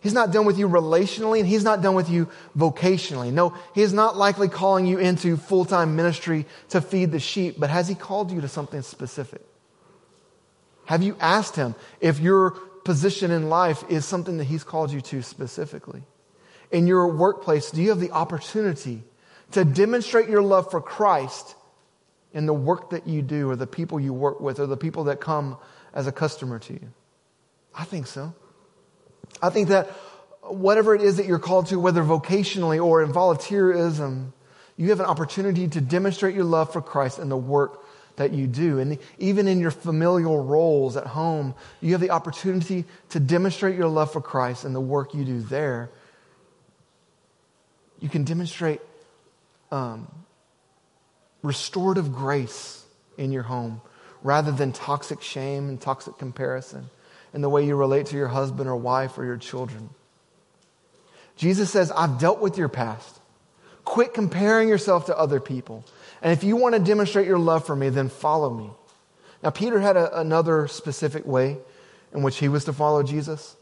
He's 0.00 0.12
not 0.12 0.32
done 0.32 0.44
with 0.44 0.58
you 0.58 0.68
relationally, 0.68 1.40
and 1.40 1.48
He's 1.48 1.64
not 1.64 1.82
done 1.82 1.94
with 1.94 2.08
you 2.08 2.28
vocationally. 2.56 3.32
No, 3.32 3.54
He 3.74 3.82
is 3.82 3.92
not 3.92 4.16
likely 4.16 4.48
calling 4.48 4.86
you 4.86 4.98
into 4.98 5.36
full 5.36 5.64
time 5.64 5.96
ministry 5.96 6.46
to 6.68 6.80
feed 6.80 7.10
the 7.10 7.18
sheep, 7.18 7.56
but 7.58 7.70
has 7.70 7.88
He 7.88 7.94
called 7.94 8.30
you 8.30 8.40
to 8.40 8.48
something 8.48 8.82
specific? 8.82 9.42
Have 10.84 11.02
you 11.02 11.16
asked 11.20 11.56
Him 11.56 11.74
if 12.00 12.20
your 12.20 12.56
position 12.88 13.30
in 13.30 13.50
life 13.50 13.84
is 13.90 14.06
something 14.06 14.38
that 14.38 14.44
He's 14.44 14.64
called 14.64 14.90
you 14.90 15.02
to 15.02 15.20
specifically? 15.20 16.04
In 16.70 16.86
your 16.86 17.06
workplace, 17.08 17.70
do 17.70 17.82
you 17.82 17.90
have 17.90 18.00
the 18.00 18.12
opportunity 18.12 19.02
to 19.50 19.62
demonstrate 19.62 20.30
your 20.30 20.40
love 20.40 20.70
for 20.70 20.80
Christ 20.80 21.54
in 22.32 22.46
the 22.46 22.54
work 22.54 22.88
that 22.88 23.06
you 23.06 23.20
do, 23.20 23.50
or 23.50 23.56
the 23.56 23.66
people 23.66 24.00
you 24.00 24.14
work 24.14 24.40
with, 24.40 24.58
or 24.58 24.66
the 24.66 24.78
people 24.78 25.04
that 25.04 25.20
come 25.20 25.58
as 25.92 26.06
a 26.06 26.12
customer 26.12 26.58
to 26.60 26.72
you? 26.72 26.88
I 27.74 27.84
think 27.84 28.06
so. 28.06 28.32
I 29.42 29.50
think 29.50 29.68
that 29.68 29.88
whatever 30.40 30.94
it 30.94 31.02
is 31.02 31.18
that 31.18 31.26
you're 31.26 31.38
called 31.38 31.66
to, 31.66 31.78
whether 31.78 32.02
vocationally 32.02 32.82
or 32.82 33.02
in 33.02 33.12
volunteerism, 33.12 34.32
you 34.78 34.88
have 34.88 35.00
an 35.00 35.06
opportunity 35.06 35.68
to 35.68 35.82
demonstrate 35.82 36.34
your 36.34 36.44
love 36.44 36.72
for 36.72 36.80
Christ 36.80 37.18
in 37.18 37.28
the 37.28 37.36
work 37.36 37.84
that 38.18 38.32
you 38.32 38.46
do. 38.46 38.78
And 38.78 38.98
even 39.18 39.48
in 39.48 39.58
your 39.58 39.70
familial 39.70 40.44
roles 40.44 40.96
at 40.96 41.06
home, 41.06 41.54
you 41.80 41.92
have 41.92 42.00
the 42.00 42.10
opportunity 42.10 42.84
to 43.10 43.20
demonstrate 43.20 43.76
your 43.76 43.88
love 43.88 44.12
for 44.12 44.20
Christ 44.20 44.64
and 44.64 44.74
the 44.74 44.80
work 44.80 45.14
you 45.14 45.24
do 45.24 45.40
there. 45.40 45.90
You 48.00 48.08
can 48.08 48.24
demonstrate 48.24 48.80
um, 49.72 50.06
restorative 51.42 52.12
grace 52.12 52.84
in 53.16 53.32
your 53.32 53.42
home 53.42 53.80
rather 54.22 54.52
than 54.52 54.72
toxic 54.72 55.22
shame 55.22 55.68
and 55.68 55.80
toxic 55.80 56.18
comparison 56.18 56.90
in 57.34 57.40
the 57.40 57.48
way 57.48 57.64
you 57.66 57.76
relate 57.76 58.06
to 58.06 58.16
your 58.16 58.28
husband 58.28 58.68
or 58.68 58.76
wife 58.76 59.18
or 59.18 59.24
your 59.24 59.36
children. 59.36 59.90
Jesus 61.36 61.70
says, 61.70 61.92
I've 61.92 62.18
dealt 62.18 62.40
with 62.40 62.58
your 62.58 62.68
past. 62.68 63.20
Quit 63.84 64.12
comparing 64.12 64.68
yourself 64.68 65.06
to 65.06 65.16
other 65.16 65.40
people. 65.40 65.84
And 66.22 66.32
if 66.32 66.42
you 66.42 66.56
want 66.56 66.74
to 66.74 66.80
demonstrate 66.80 67.26
your 67.26 67.38
love 67.38 67.64
for 67.66 67.76
me, 67.76 67.88
then 67.88 68.08
follow 68.08 68.50
me. 68.50 68.70
Now, 69.42 69.50
Peter 69.50 69.78
had 69.78 69.96
a, 69.96 70.18
another 70.20 70.66
specific 70.66 71.24
way 71.24 71.58
in 72.12 72.22
which 72.22 72.38
he 72.38 72.48
was 72.48 72.64
to 72.64 72.72
follow 72.72 73.02
Jesus. 73.02 73.56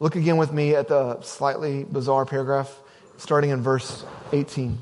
Look 0.00 0.16
again 0.16 0.36
with 0.36 0.52
me 0.52 0.74
at 0.74 0.88
the 0.88 1.20
slightly 1.22 1.84
bizarre 1.84 2.26
paragraph 2.26 2.74
starting 3.16 3.50
in 3.50 3.62
verse 3.62 4.04
18. 4.32 4.78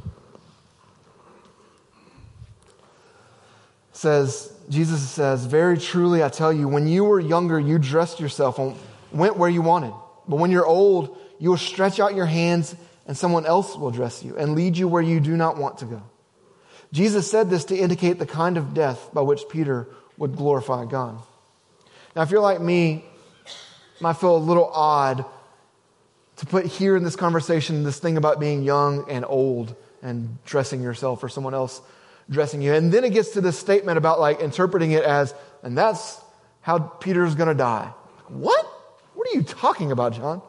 It 3.90 3.96
says, 3.96 4.52
Jesus 4.68 5.08
says, 5.08 5.44
Very 5.46 5.78
truly 5.78 6.24
I 6.24 6.28
tell 6.28 6.52
you, 6.52 6.66
when 6.66 6.88
you 6.88 7.04
were 7.04 7.20
younger, 7.20 7.60
you 7.60 7.78
dressed 7.78 8.18
yourself 8.20 8.58
and 8.58 8.74
went 9.12 9.36
where 9.36 9.50
you 9.50 9.62
wanted. 9.62 9.92
But 10.26 10.36
when 10.36 10.50
you're 10.50 10.66
old, 10.66 11.16
you 11.38 11.50
will 11.50 11.58
stretch 11.58 12.00
out 12.00 12.14
your 12.14 12.26
hands 12.26 12.74
and 13.06 13.16
someone 13.16 13.46
else 13.46 13.76
will 13.76 13.90
dress 13.90 14.22
you 14.24 14.36
and 14.36 14.54
lead 14.54 14.76
you 14.76 14.88
where 14.88 15.02
you 15.02 15.20
do 15.20 15.36
not 15.36 15.58
want 15.58 15.78
to 15.78 15.84
go. 15.84 16.02
Jesus 16.92 17.30
said 17.30 17.48
this 17.48 17.64
to 17.66 17.76
indicate 17.76 18.18
the 18.18 18.26
kind 18.26 18.56
of 18.56 18.74
death 18.74 19.10
by 19.12 19.22
which 19.22 19.48
Peter 19.48 19.88
would 20.18 20.36
glorify 20.36 20.84
God. 20.84 21.18
Now, 22.14 22.22
if 22.22 22.30
you're 22.30 22.40
like 22.40 22.60
me, 22.60 23.04
it 23.46 24.02
might 24.02 24.14
feel 24.14 24.36
a 24.36 24.38
little 24.38 24.70
odd 24.72 25.24
to 26.36 26.46
put 26.46 26.66
here 26.66 26.96
in 26.96 27.04
this 27.04 27.16
conversation 27.16 27.82
this 27.82 27.98
thing 27.98 28.16
about 28.16 28.40
being 28.40 28.62
young 28.62 29.08
and 29.10 29.24
old 29.26 29.74
and 30.02 30.42
dressing 30.44 30.82
yourself 30.82 31.22
or 31.22 31.28
someone 31.28 31.54
else 31.54 31.80
dressing 32.28 32.60
you. 32.60 32.74
And 32.74 32.92
then 32.92 33.04
it 33.04 33.12
gets 33.12 33.30
to 33.30 33.40
this 33.40 33.58
statement 33.58 33.96
about 33.96 34.20
like 34.20 34.40
interpreting 34.40 34.92
it 34.92 35.04
as, 35.04 35.34
and 35.62 35.76
that's 35.78 36.20
how 36.60 36.78
Peter's 36.78 37.34
going 37.34 37.48
to 37.48 37.54
die. 37.54 37.90
What? 38.28 38.66
What 39.14 39.28
are 39.28 39.34
you 39.36 39.42
talking 39.42 39.92
about, 39.92 40.14
John? 40.14 40.42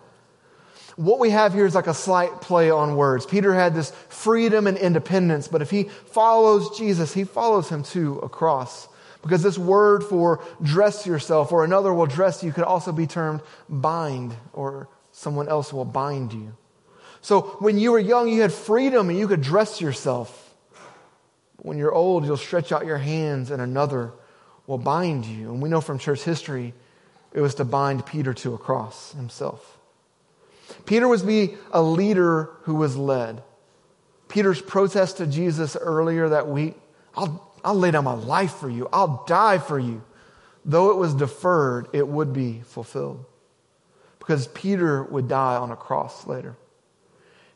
What 0.96 1.20
we 1.20 1.32
have 1.32 1.54
here 1.54 1.66
is 1.66 1.76
like 1.76 1.88
a 1.88 1.94
slight 1.94 2.42
play 2.42 2.70
on 2.70 2.96
words. 2.96 3.26
Peter 3.26 3.54
had 3.54 3.74
this 3.74 3.92
freedom 4.10 4.68
and 4.68 4.78
independence, 4.78 5.48
but 5.48 5.62
if 5.62 5.72
he 5.72 5.86
follows 5.86 6.78
Jesus, 6.78 7.14
he 7.14 7.24
follows 7.24 7.70
him 7.70 7.84
to 7.84 8.20
a 8.20 8.30
cross. 8.30 8.88
Because 9.24 9.42
this 9.42 9.58
word 9.58 10.04
for 10.04 10.44
dress 10.62 11.08
yourself 11.08 11.52
or 11.52 11.64
another 11.64 11.94
will 11.94 12.06
dress 12.06 12.44
you 12.44 12.52
could 12.52 12.66
also 12.66 12.92
be 12.92 13.08
termed 13.08 13.42
bind 13.70 14.36
or 14.52 14.90
someone 15.14 15.48
else 15.48 15.72
will 15.72 15.86
bind 15.86 16.34
you. 16.34 16.56
So 17.22 17.42
when 17.60 17.80
you 17.80 17.94
were 17.94 18.00
young, 18.00 18.28
you 18.28 18.42
had 18.42 18.52
freedom 18.52 19.10
and 19.10 19.18
you 19.18 19.28
could 19.28 19.42
dress 19.42 19.80
yourself. 19.80 20.54
When 21.58 21.78
you're 21.78 21.94
old, 21.94 22.26
you'll 22.26 22.36
stretch 22.36 22.74
out 22.74 22.86
your 22.86 22.98
hands 22.98 23.50
and 23.50 23.62
another 23.62 24.12
will 24.68 24.78
bind 24.78 25.26
you. 25.26 25.52
And 25.52 25.62
we 25.62 25.70
know 25.70 25.80
from 25.80 26.00
church 26.00 26.24
history, 26.24 26.74
it 27.32 27.40
was 27.40 27.56
to 27.56 27.66
bind 27.66 28.06
Peter 28.06 28.34
to 28.34 28.54
a 28.54 28.58
cross 28.58 29.14
himself. 29.14 29.80
Peter 30.86 31.08
was 31.08 31.24
be 31.24 31.56
a 31.72 31.82
leader 31.82 32.50
who 32.64 32.76
was 32.76 32.96
led. 32.96 33.44
Peter's 34.28 34.62
protest 34.62 35.18
to 35.18 35.28
Jesus 35.28 35.76
earlier 35.80 36.30
that 36.30 36.48
week, 36.48 36.76
I'll, 37.16 37.52
I'll 37.64 37.76
lay 37.76 37.92
down 37.92 38.04
my 38.04 38.14
life 38.14 38.54
for 38.56 38.70
you. 38.70 38.90
I'll 38.92 39.24
die 39.28 39.60
for 39.60 39.78
you. 39.78 40.04
Though 40.66 40.92
it 40.92 40.98
was 40.98 41.14
deferred, 41.14 41.88
it 41.94 42.08
would 42.08 42.34
be 42.34 42.62
fulfilled. 42.66 43.26
Because 44.20 44.48
Peter 44.48 45.04
would 45.04 45.28
die 45.28 45.56
on 45.56 45.72
a 45.72 45.76
cross 45.76 46.26
later. 46.26 46.56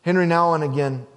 Henry 0.02 0.26
Nouwen 0.26 0.64
again, 0.64 1.08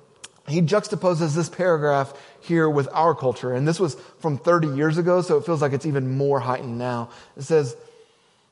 he 0.49 0.63
juxtaposes 0.63 1.35
this 1.35 1.49
paragraph 1.49 2.13
here 2.41 2.69
with 2.69 2.89
our 2.93 3.15
culture. 3.15 3.53
And 3.53 3.67
this 3.67 3.79
was 3.79 3.97
from 4.19 4.39
30 4.39 4.69
years 4.69 4.99
ago, 4.99 5.23
so 5.23 5.37
it 5.37 5.47
feels 5.47 5.63
like 5.63 5.73
it's 5.73 5.87
even 5.87 6.17
more 6.17 6.41
heightened 6.41 6.79
now. 6.79 7.11
It 7.37 7.43
says, 7.43 7.77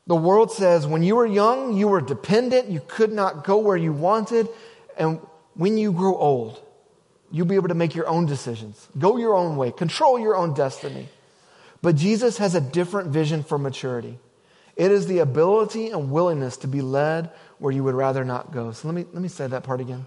the 0.08 0.16
world 0.16 0.50
says 0.50 0.86
when 0.86 1.02
you 1.02 1.16
were 1.16 1.26
young, 1.26 1.76
you 1.76 1.86
were 1.86 2.00
dependent, 2.00 2.68
you 2.68 2.80
could 2.88 3.12
not 3.12 3.44
go 3.44 3.58
where 3.58 3.76
you 3.76 3.92
wanted, 3.92 4.48
and 4.96 5.20
when 5.54 5.76
you 5.76 5.92
grow 5.92 6.16
old, 6.16 6.60
you'll 7.30 7.46
be 7.46 7.56
able 7.56 7.68
to 7.68 7.74
make 7.74 7.94
your 7.94 8.08
own 8.08 8.24
decisions, 8.24 8.88
go 8.98 9.18
your 9.18 9.34
own 9.34 9.56
way, 9.56 9.70
control 9.70 10.18
your 10.18 10.34
own 10.34 10.54
destiny. 10.54 11.08
But 11.82 11.94
Jesus 11.94 12.38
has 12.38 12.54
a 12.54 12.60
different 12.60 13.10
vision 13.10 13.44
for 13.44 13.58
maturity. 13.58 14.18
It 14.76 14.90
is 14.90 15.06
the 15.06 15.18
ability 15.18 15.90
and 15.90 16.10
willingness 16.10 16.56
to 16.58 16.68
be 16.68 16.80
led 16.80 17.30
where 17.58 17.72
you 17.72 17.84
would 17.84 17.94
rather 17.94 18.24
not 18.24 18.50
go. 18.50 18.72
So 18.72 18.88
let 18.88 18.94
me, 18.94 19.04
let 19.12 19.20
me 19.20 19.28
say 19.28 19.46
that 19.46 19.62
part 19.62 19.80
again. 19.80 20.06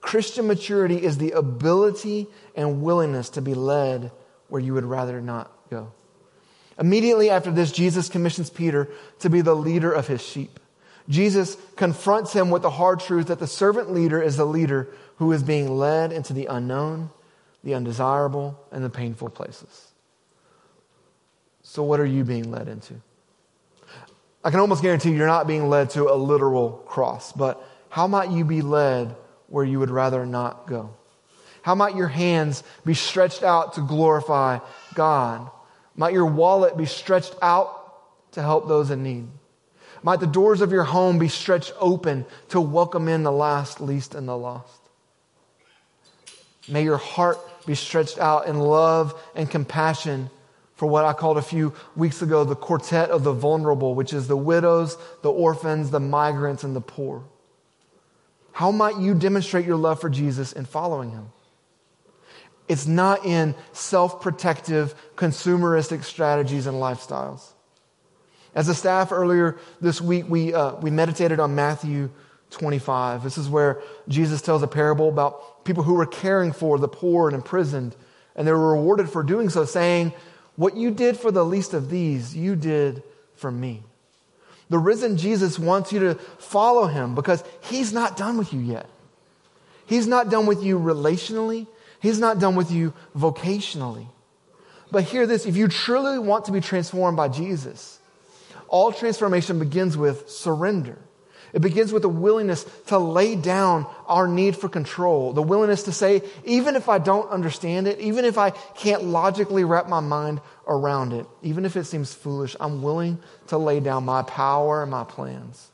Christian 0.00 0.46
maturity 0.46 1.02
is 1.02 1.18
the 1.18 1.32
ability 1.32 2.26
and 2.56 2.82
willingness 2.82 3.28
to 3.30 3.42
be 3.42 3.54
led 3.54 4.10
where 4.48 4.62
you 4.62 4.72
would 4.74 4.84
rather 4.84 5.20
not 5.20 5.50
go. 5.70 5.92
Immediately 6.78 7.30
after 7.30 7.50
this, 7.50 7.70
Jesus 7.72 8.08
commissions 8.08 8.50
Peter 8.50 8.88
to 9.20 9.30
be 9.30 9.40
the 9.40 9.54
leader 9.54 9.92
of 9.92 10.08
his 10.08 10.22
sheep. 10.22 10.58
Jesus 11.08 11.56
confronts 11.76 12.32
him 12.32 12.50
with 12.50 12.62
the 12.62 12.70
hard 12.70 13.00
truth 13.00 13.26
that 13.26 13.38
the 13.38 13.46
servant 13.46 13.92
leader 13.92 14.20
is 14.20 14.36
the 14.36 14.46
leader 14.46 14.88
who 15.16 15.30
is 15.32 15.42
being 15.42 15.76
led 15.76 16.12
into 16.12 16.32
the 16.32 16.46
unknown, 16.46 17.10
the 17.62 17.74
undesirable, 17.74 18.58
and 18.72 18.82
the 18.82 18.90
painful 18.90 19.28
places. 19.28 19.92
So, 21.62 21.82
what 21.82 22.00
are 22.00 22.06
you 22.06 22.24
being 22.24 22.50
led 22.50 22.68
into? 22.68 22.94
I 24.42 24.50
can 24.50 24.60
almost 24.60 24.82
guarantee 24.82 25.12
you're 25.12 25.26
not 25.26 25.46
being 25.46 25.68
led 25.68 25.90
to 25.90 26.12
a 26.12 26.14
literal 26.14 26.72
cross, 26.86 27.32
but 27.32 27.66
how 27.88 28.06
might 28.06 28.30
you 28.30 28.44
be 28.44 28.60
led 28.60 29.14
where 29.48 29.64
you 29.64 29.78
would 29.78 29.90
rather 29.90 30.26
not 30.26 30.66
go? 30.66 30.94
How 31.62 31.74
might 31.74 31.96
your 31.96 32.08
hands 32.08 32.62
be 32.84 32.92
stretched 32.92 33.42
out 33.42 33.74
to 33.74 33.80
glorify 33.80 34.58
God? 34.94 35.50
Might 35.96 36.12
your 36.12 36.26
wallet 36.26 36.76
be 36.76 36.86
stretched 36.86 37.36
out 37.40 38.32
to 38.32 38.42
help 38.42 38.68
those 38.68 38.90
in 38.90 39.02
need? 39.02 39.28
Might 40.02 40.20
the 40.20 40.26
doors 40.26 40.60
of 40.60 40.72
your 40.72 40.84
home 40.84 41.18
be 41.18 41.28
stretched 41.28 41.72
open 41.80 42.26
to 42.50 42.60
welcome 42.60 43.08
in 43.08 43.22
the 43.22 43.32
last, 43.32 43.80
least, 43.80 44.14
and 44.14 44.28
the 44.28 44.36
lost? 44.36 44.80
May 46.68 46.82
your 46.82 46.96
heart 46.96 47.38
be 47.66 47.74
stretched 47.74 48.18
out 48.18 48.46
in 48.46 48.58
love 48.58 49.14
and 49.34 49.50
compassion 49.50 50.30
for 50.76 50.86
what 50.86 51.04
I 51.04 51.12
called 51.12 51.38
a 51.38 51.42
few 51.42 51.72
weeks 51.94 52.20
ago 52.20 52.44
the 52.44 52.56
quartet 52.56 53.10
of 53.10 53.22
the 53.22 53.32
vulnerable, 53.32 53.94
which 53.94 54.12
is 54.12 54.28
the 54.28 54.36
widows, 54.36 54.98
the 55.22 55.30
orphans, 55.30 55.90
the 55.90 56.00
migrants, 56.00 56.64
and 56.64 56.74
the 56.74 56.80
poor. 56.80 57.24
How 58.52 58.70
might 58.70 58.98
you 58.98 59.14
demonstrate 59.14 59.66
your 59.66 59.76
love 59.76 60.00
for 60.00 60.10
Jesus 60.10 60.52
in 60.52 60.64
following 60.64 61.10
him? 61.10 61.30
It's 62.68 62.86
not 62.86 63.24
in 63.26 63.54
self 63.72 64.20
protective, 64.20 64.94
consumeristic 65.16 66.04
strategies 66.04 66.66
and 66.66 66.76
lifestyles. 66.76 67.52
As 68.54 68.68
a 68.68 68.74
staff 68.74 69.12
earlier 69.12 69.58
this 69.80 70.00
week, 70.00 70.26
we, 70.28 70.54
uh, 70.54 70.76
we 70.76 70.90
meditated 70.90 71.40
on 71.40 71.54
Matthew 71.54 72.10
25. 72.50 73.24
This 73.24 73.36
is 73.36 73.48
where 73.48 73.82
Jesus 74.08 74.40
tells 74.40 74.62
a 74.62 74.68
parable 74.68 75.08
about 75.08 75.64
people 75.64 75.82
who 75.82 75.94
were 75.94 76.06
caring 76.06 76.52
for 76.52 76.78
the 76.78 76.88
poor 76.88 77.28
and 77.28 77.34
imprisoned, 77.34 77.96
and 78.36 78.46
they 78.46 78.52
were 78.52 78.72
rewarded 78.72 79.10
for 79.10 79.22
doing 79.22 79.50
so, 79.50 79.64
saying, 79.64 80.12
What 80.56 80.76
you 80.76 80.90
did 80.90 81.18
for 81.18 81.30
the 81.30 81.44
least 81.44 81.74
of 81.74 81.90
these, 81.90 82.34
you 82.34 82.54
did 82.56 83.02
for 83.34 83.50
me. 83.50 83.82
The 84.70 84.78
risen 84.78 85.16
Jesus 85.16 85.58
wants 85.58 85.92
you 85.92 86.00
to 86.00 86.14
follow 86.14 86.86
him 86.86 87.14
because 87.14 87.44
he's 87.60 87.92
not 87.92 88.16
done 88.16 88.38
with 88.38 88.52
you 88.52 88.60
yet. 88.60 88.88
He's 89.86 90.06
not 90.06 90.30
done 90.30 90.46
with 90.46 90.62
you 90.62 90.78
relationally. 90.78 91.66
He's 92.00 92.18
not 92.18 92.38
done 92.38 92.56
with 92.56 92.70
you 92.70 92.92
vocationally. 93.16 94.06
But 94.90 95.04
hear 95.04 95.26
this 95.26 95.46
if 95.46 95.56
you 95.56 95.68
truly 95.68 96.18
want 96.18 96.44
to 96.46 96.52
be 96.52 96.60
transformed 96.60 97.16
by 97.16 97.28
Jesus, 97.28 97.98
all 98.68 98.92
transformation 98.92 99.58
begins 99.58 99.96
with 99.96 100.28
surrender. 100.30 100.98
It 101.52 101.62
begins 101.62 101.92
with 101.92 102.04
a 102.04 102.08
willingness 102.08 102.66
to 102.88 102.98
lay 102.98 103.36
down 103.36 103.86
our 104.08 104.26
need 104.26 104.56
for 104.56 104.68
control, 104.68 105.32
the 105.32 105.42
willingness 105.42 105.84
to 105.84 105.92
say, 105.92 106.22
even 106.44 106.74
if 106.74 106.88
I 106.88 106.98
don't 106.98 107.30
understand 107.30 107.86
it, 107.86 108.00
even 108.00 108.24
if 108.24 108.36
I 108.36 108.50
can't 108.50 109.04
logically 109.04 109.62
wrap 109.62 109.88
my 109.88 110.00
mind 110.00 110.40
around 110.66 111.12
it, 111.12 111.26
even 111.42 111.64
if 111.64 111.76
it 111.76 111.84
seems 111.84 112.12
foolish, 112.12 112.56
I'm 112.58 112.82
willing 112.82 113.20
to 113.46 113.56
lay 113.58 113.78
down 113.78 114.04
my 114.04 114.22
power 114.22 114.82
and 114.82 114.90
my 114.90 115.04
plans. 115.04 115.70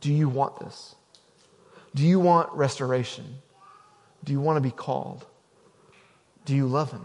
Do 0.00 0.10
you 0.10 0.30
want 0.30 0.58
this? 0.60 0.94
Do 1.94 2.02
you 2.02 2.18
want 2.18 2.50
restoration? 2.52 3.42
Do 4.24 4.32
you 4.32 4.40
want 4.40 4.56
to 4.56 4.60
be 4.60 4.70
called? 4.70 5.24
Do 6.44 6.54
you 6.54 6.66
love 6.66 6.90
him? 6.90 7.04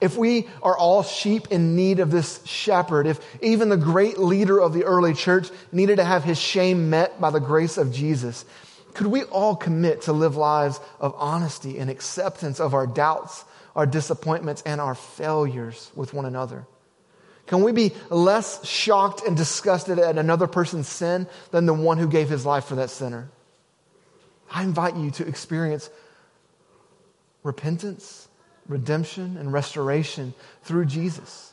If 0.00 0.16
we 0.16 0.48
are 0.62 0.76
all 0.76 1.02
sheep 1.02 1.48
in 1.50 1.74
need 1.74 1.98
of 1.98 2.10
this 2.10 2.44
shepherd, 2.44 3.06
if 3.06 3.20
even 3.42 3.68
the 3.68 3.76
great 3.76 4.18
leader 4.18 4.60
of 4.60 4.72
the 4.72 4.84
early 4.84 5.12
church 5.14 5.48
needed 5.72 5.96
to 5.96 6.04
have 6.04 6.22
his 6.22 6.38
shame 6.38 6.90
met 6.90 7.20
by 7.20 7.30
the 7.30 7.40
grace 7.40 7.78
of 7.78 7.92
Jesus, 7.92 8.44
could 8.94 9.08
we 9.08 9.24
all 9.24 9.56
commit 9.56 10.02
to 10.02 10.12
live 10.12 10.36
lives 10.36 10.80
of 11.00 11.14
honesty 11.16 11.78
and 11.78 11.90
acceptance 11.90 12.60
of 12.60 12.74
our 12.74 12.86
doubts, 12.86 13.44
our 13.74 13.86
disappointments, 13.86 14.62
and 14.62 14.80
our 14.80 14.94
failures 14.94 15.90
with 15.94 16.14
one 16.14 16.26
another? 16.26 16.66
Can 17.46 17.62
we 17.62 17.72
be 17.72 17.92
less 18.10 18.64
shocked 18.66 19.22
and 19.26 19.36
disgusted 19.36 19.98
at 19.98 20.18
another 20.18 20.46
person's 20.46 20.86
sin 20.86 21.26
than 21.50 21.66
the 21.66 21.74
one 21.74 21.98
who 21.98 22.08
gave 22.08 22.28
his 22.28 22.44
life 22.44 22.66
for 22.66 22.76
that 22.76 22.90
sinner? 22.90 23.30
I 24.50 24.62
invite 24.62 24.96
you 24.96 25.10
to 25.12 25.26
experience 25.26 25.90
repentance 27.42 28.28
redemption 28.68 29.36
and 29.38 29.52
restoration 29.52 30.34
through 30.62 30.84
Jesus. 30.84 31.52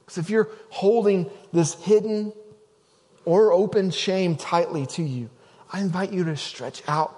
Because 0.00 0.18
if 0.18 0.30
you're 0.30 0.48
holding 0.70 1.28
this 1.52 1.74
hidden 1.74 2.32
or 3.24 3.52
open 3.52 3.90
shame 3.90 4.36
tightly 4.36 4.86
to 4.86 5.02
you, 5.02 5.28
I 5.72 5.80
invite 5.80 6.12
you 6.12 6.24
to 6.24 6.36
stretch 6.36 6.82
out 6.86 7.12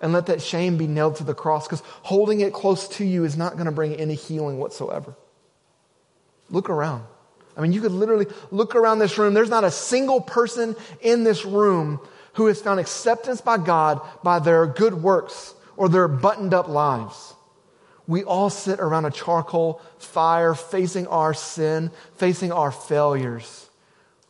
and 0.00 0.12
let 0.12 0.26
that 0.26 0.42
shame 0.42 0.78
be 0.78 0.86
nailed 0.86 1.16
to 1.16 1.24
the 1.24 1.34
cross 1.34 1.66
because 1.66 1.82
holding 2.02 2.40
it 2.40 2.52
close 2.52 2.88
to 2.88 3.04
you 3.04 3.24
is 3.24 3.36
not 3.36 3.54
going 3.54 3.66
to 3.66 3.72
bring 3.72 3.94
any 3.94 4.14
healing 4.14 4.58
whatsoever. 4.58 5.14
Look 6.48 6.70
around. 6.70 7.04
I 7.56 7.60
mean, 7.60 7.72
you 7.72 7.80
could 7.80 7.92
literally 7.92 8.26
look 8.50 8.74
around 8.74 8.98
this 8.98 9.16
room. 9.16 9.34
There's 9.34 9.50
not 9.50 9.64
a 9.64 9.70
single 9.70 10.20
person 10.20 10.76
in 11.00 11.24
this 11.24 11.44
room 11.44 12.00
who 12.36 12.46
has 12.46 12.62
found 12.62 12.80
acceptance 12.80 13.40
by 13.40 13.58
God 13.58 14.00
by 14.22 14.38
their 14.38 14.66
good 14.66 14.94
works 14.94 15.54
or 15.76 15.88
their 15.88 16.08
buttoned 16.08 16.54
up 16.54 16.68
lives 16.68 17.34
we 18.06 18.22
all 18.22 18.50
sit 18.50 18.78
around 18.78 19.04
a 19.04 19.10
charcoal 19.10 19.80
fire 19.98 20.54
facing 20.54 21.06
our 21.08 21.34
sin, 21.34 21.90
facing 22.14 22.52
our 22.52 22.70
failures, 22.70 23.68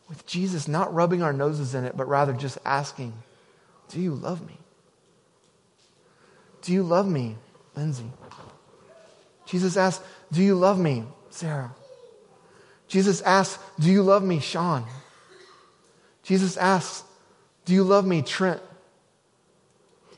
with 0.09 0.25
Jesus 0.25 0.67
not 0.67 0.93
rubbing 0.93 1.21
our 1.21 1.33
noses 1.33 1.75
in 1.75 1.83
it, 1.83 1.95
but 1.95 2.07
rather 2.07 2.33
just 2.33 2.57
asking, 2.65 3.13
Do 3.89 3.99
you 3.99 4.13
love 4.13 4.45
me? 4.45 4.57
Do 6.61 6.73
you 6.73 6.83
love 6.83 7.07
me, 7.07 7.35
Lindsay? 7.75 8.11
Jesus 9.45 9.77
asks, 9.77 10.03
Do 10.31 10.41
you 10.41 10.55
love 10.55 10.79
me, 10.79 11.03
Sarah? 11.29 11.73
Jesus 12.87 13.21
asks, 13.21 13.61
Do 13.79 13.91
you 13.91 14.01
love 14.01 14.23
me, 14.23 14.39
Sean? 14.39 14.85
Jesus 16.23 16.57
asks, 16.57 17.03
Do 17.67 17.73
you 17.73 17.83
love 17.83 18.07
me, 18.07 18.21
Trent? 18.21 18.61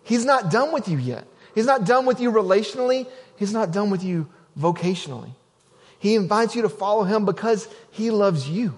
He's 0.04 0.24
not 0.24 0.52
done 0.52 0.72
with 0.72 0.88
you 0.88 1.00
yet. 1.00 1.26
He's 1.56 1.66
not 1.66 1.84
done 1.84 2.06
with 2.06 2.20
you 2.20 2.32
relationally. 2.32 3.08
He's 3.38 3.52
not 3.52 3.72
done 3.72 3.90
with 3.90 4.04
you 4.04 4.30
vocationally. 4.58 5.32
He 5.98 6.14
invites 6.14 6.56
you 6.56 6.62
to 6.62 6.70
follow 6.70 7.04
him 7.04 7.26
because 7.26 7.68
he 7.90 8.12
loves 8.12 8.48
you. 8.48 8.76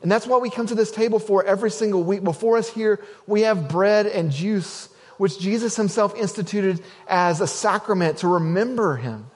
And 0.00 0.10
that's 0.10 0.28
what 0.28 0.40
we 0.40 0.48
come 0.48 0.68
to 0.68 0.76
this 0.76 0.92
table 0.92 1.18
for 1.18 1.44
every 1.44 1.72
single 1.72 2.04
week. 2.04 2.22
Before 2.22 2.56
us 2.56 2.70
here, 2.70 3.00
we 3.26 3.40
have 3.42 3.68
bread 3.68 4.06
and 4.06 4.30
juice, 4.30 4.88
which 5.18 5.40
Jesus 5.40 5.74
himself 5.74 6.14
instituted 6.16 6.80
as 7.08 7.40
a 7.40 7.48
sacrament 7.48 8.18
to 8.18 8.28
remember 8.28 8.94
him, 8.94 9.28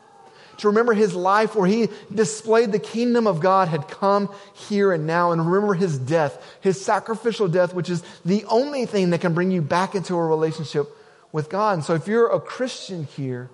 to 0.59 0.69
remember 0.69 0.95
his 0.95 1.15
life 1.15 1.55
where 1.55 1.67
he 1.67 1.89
displayed 2.15 2.73
the 2.73 2.79
kingdom 2.79 3.27
of 3.27 3.41
God 3.41 3.69
had 3.69 3.89
come 3.89 4.29
here 4.55 4.93
and 4.93 5.07
now, 5.07 5.33
and 5.33 5.51
remember 5.51 5.75
his 5.75 5.99
death, 5.99 6.43
his 6.61 6.83
sacrificial 6.83 7.49
death, 7.49 7.75
which 7.75 7.91
is 7.91 8.03
the 8.25 8.45
only 8.47 8.87
thing 8.87 9.11
that 9.11 9.21
can 9.21 9.35
bring 9.35 9.51
you 9.51 9.63
back 9.63 9.95
into 9.95 10.15
a 10.15 10.25
relationship 10.25 10.89
with 11.33 11.51
God. 11.51 11.75
And 11.75 11.85
so 11.85 11.95
if 11.95 12.07
you're 12.07 12.31
a 12.31 12.41
Christian 12.41 13.05
here, 13.05 13.51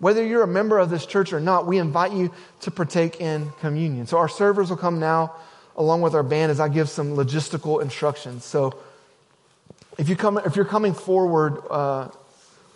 whether 0.00 0.24
you're 0.24 0.42
a 0.42 0.48
member 0.48 0.78
of 0.78 0.90
this 0.90 1.06
church 1.06 1.32
or 1.32 1.40
not, 1.40 1.66
we 1.66 1.78
invite 1.78 2.12
you 2.12 2.32
to 2.60 2.70
partake 2.70 3.20
in 3.20 3.50
communion. 3.60 4.06
So 4.06 4.18
our 4.18 4.28
servers 4.28 4.70
will 4.70 4.76
come 4.76 5.00
now 5.00 5.34
along 5.76 6.02
with 6.02 6.14
our 6.14 6.22
band 6.22 6.50
as 6.50 6.60
I 6.60 6.68
give 6.68 6.88
some 6.88 7.16
logistical 7.16 7.80
instructions. 7.80 8.44
So 8.44 8.78
if, 9.96 10.08
you 10.08 10.16
come, 10.16 10.38
if 10.38 10.56
you're 10.56 10.64
coming 10.64 10.92
forward 10.92 11.62
uh, 11.70 12.08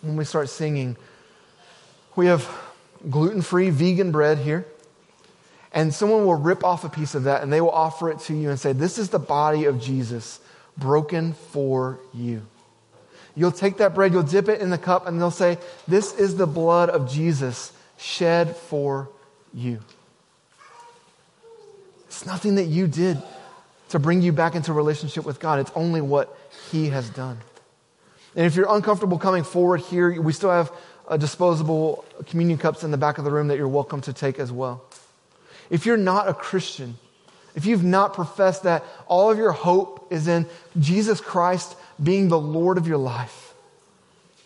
when 0.01 0.15
we 0.15 0.25
start 0.25 0.49
singing, 0.49 0.95
we 2.15 2.27
have 2.27 2.49
gluten 3.09 3.41
free 3.41 3.69
vegan 3.69 4.11
bread 4.11 4.37
here. 4.39 4.65
And 5.71 5.93
someone 5.93 6.25
will 6.25 6.35
rip 6.35 6.63
off 6.63 6.83
a 6.83 6.89
piece 6.89 7.15
of 7.15 7.23
that 7.23 7.41
and 7.41 7.51
they 7.51 7.59
will 7.59 7.71
offer 7.71 8.11
it 8.11 8.19
to 8.21 8.33
you 8.33 8.49
and 8.49 8.59
say, 8.59 8.73
This 8.73 8.97
is 8.97 9.09
the 9.09 9.19
body 9.19 9.65
of 9.65 9.81
Jesus 9.81 10.39
broken 10.77 11.33
for 11.33 11.99
you. 12.13 12.43
You'll 13.35 13.51
take 13.51 13.77
that 13.77 13.95
bread, 13.95 14.13
you'll 14.13 14.23
dip 14.23 14.47
it 14.47 14.61
in 14.61 14.69
the 14.69 14.77
cup, 14.77 15.07
and 15.07 15.19
they'll 15.19 15.31
say, 15.31 15.57
This 15.87 16.13
is 16.13 16.37
the 16.37 16.45
blood 16.45 16.89
of 16.89 17.11
Jesus 17.11 17.73
shed 17.97 18.55
for 18.55 19.09
you. 19.53 19.79
It's 22.05 22.25
nothing 22.27 22.55
that 22.55 22.65
you 22.65 22.87
did 22.87 23.21
to 23.89 23.99
bring 23.99 24.21
you 24.21 24.31
back 24.31 24.55
into 24.55 24.73
relationship 24.73 25.25
with 25.25 25.39
God, 25.39 25.59
it's 25.59 25.71
only 25.75 26.01
what 26.01 26.35
He 26.71 26.89
has 26.89 27.09
done. 27.09 27.37
And 28.35 28.45
if 28.45 28.55
you're 28.55 28.73
uncomfortable 28.73 29.19
coming 29.19 29.43
forward 29.43 29.81
here, 29.81 30.19
we 30.19 30.33
still 30.33 30.49
have 30.49 30.71
Uh, 31.05 31.17
disposable 31.17 32.05
communion 32.27 32.57
cups 32.57 32.83
in 32.83 32.91
the 32.91 32.97
back 32.97 33.17
of 33.17 33.25
the 33.25 33.31
room 33.31 33.49
that 33.49 33.57
you're 33.57 33.67
welcome 33.67 33.99
to 33.99 34.13
take 34.13 34.39
as 34.39 34.51
well. 34.51 34.81
If 35.69 35.85
you're 35.85 35.97
not 35.97 36.29
a 36.29 36.33
Christian, 36.33 36.95
if 37.55 37.65
you've 37.65 37.83
not 37.83 38.13
professed 38.13 38.63
that 38.63 38.83
all 39.07 39.29
of 39.29 39.37
your 39.37 39.51
hope 39.51 40.07
is 40.11 40.27
in 40.27 40.47
Jesus 40.79 41.19
Christ 41.19 41.75
being 42.01 42.29
the 42.29 42.39
Lord 42.39 42.77
of 42.77 42.87
your 42.87 42.97
life, 42.97 43.53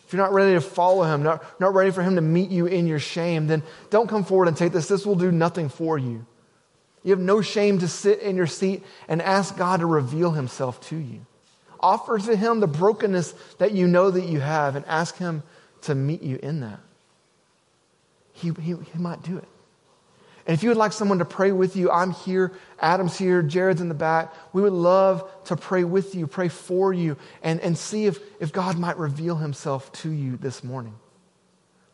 if 0.08 0.14
you're 0.14 0.22
not 0.22 0.34
ready 0.34 0.54
to 0.54 0.62
follow 0.62 1.04
him, 1.04 1.22
not, 1.22 1.44
not 1.60 1.74
ready 1.74 1.92
for 1.92 2.02
him 2.02 2.16
to 2.16 2.22
meet 2.22 2.50
you 2.50 2.66
in 2.66 2.88
your 2.88 3.00
shame, 3.00 3.48
then 3.48 3.62
don't 3.90 4.10
come 4.10 4.24
forward 4.24 4.48
and 4.48 4.56
take 4.56 4.72
this. 4.72 4.88
This 4.88 5.06
will 5.06 5.16
do 5.16 5.32
nothing 5.32 5.70
for 5.70 5.98
you. 5.98 6.26
You 7.04 7.12
have 7.12 7.20
no 7.20 7.42
shame 7.42 7.80
to 7.80 7.88
sit 7.88 8.20
in 8.20 8.36
your 8.36 8.48
seat 8.48 8.84
and 9.08 9.22
ask 9.22 9.58
God 9.58 9.82
to 9.82 9.86
reveal 9.86 10.32
himself 10.32 10.82
to 10.90 10.96
you. 10.96 11.26
Offer 11.80 12.20
to 12.20 12.36
him 12.36 12.62
the 12.62 12.68
brokenness 12.68 13.34
that 13.60 13.74
you 13.74 13.88
know 13.88 14.10
that 14.10 14.26
you 14.26 14.40
have 14.40 14.76
and 14.76 14.86
ask 14.86 15.18
him 15.18 15.44
to 15.88 15.96
meet 15.96 16.22
you 16.22 16.40
in 16.42 16.62
that. 16.62 16.80
He, 18.34 18.52
he, 18.62 18.76
he 18.94 19.00
might 19.00 19.24
do 19.24 19.38
it. 19.38 19.48
And 20.46 20.54
if 20.54 20.64
you 20.64 20.70
would 20.70 20.78
like 20.78 20.94
someone 20.94 21.20
to 21.20 21.26
pray 21.26 21.52
with 21.52 21.76
you, 21.76 21.92
I'm 21.92 22.12
here, 22.12 22.54
Adam's 22.80 23.18
here, 23.18 23.42
Jared's 23.42 23.82
in 23.82 23.90
the 23.90 23.96
back. 23.96 24.34
We 24.54 24.62
would 24.62 24.72
love 24.72 25.30
to 25.46 25.58
pray 25.58 25.84
with 25.84 26.16
you, 26.16 26.26
pray 26.26 26.48
for 26.48 26.94
you, 26.94 27.18
and, 27.44 27.60
and 27.60 27.78
see 27.78 28.06
if, 28.06 28.20
if 28.40 28.54
God 28.54 28.78
might 28.78 28.98
reveal 28.98 29.36
himself 29.36 29.92
to 29.94 30.10
you 30.10 30.38
this 30.38 30.64
morning. 30.64 30.96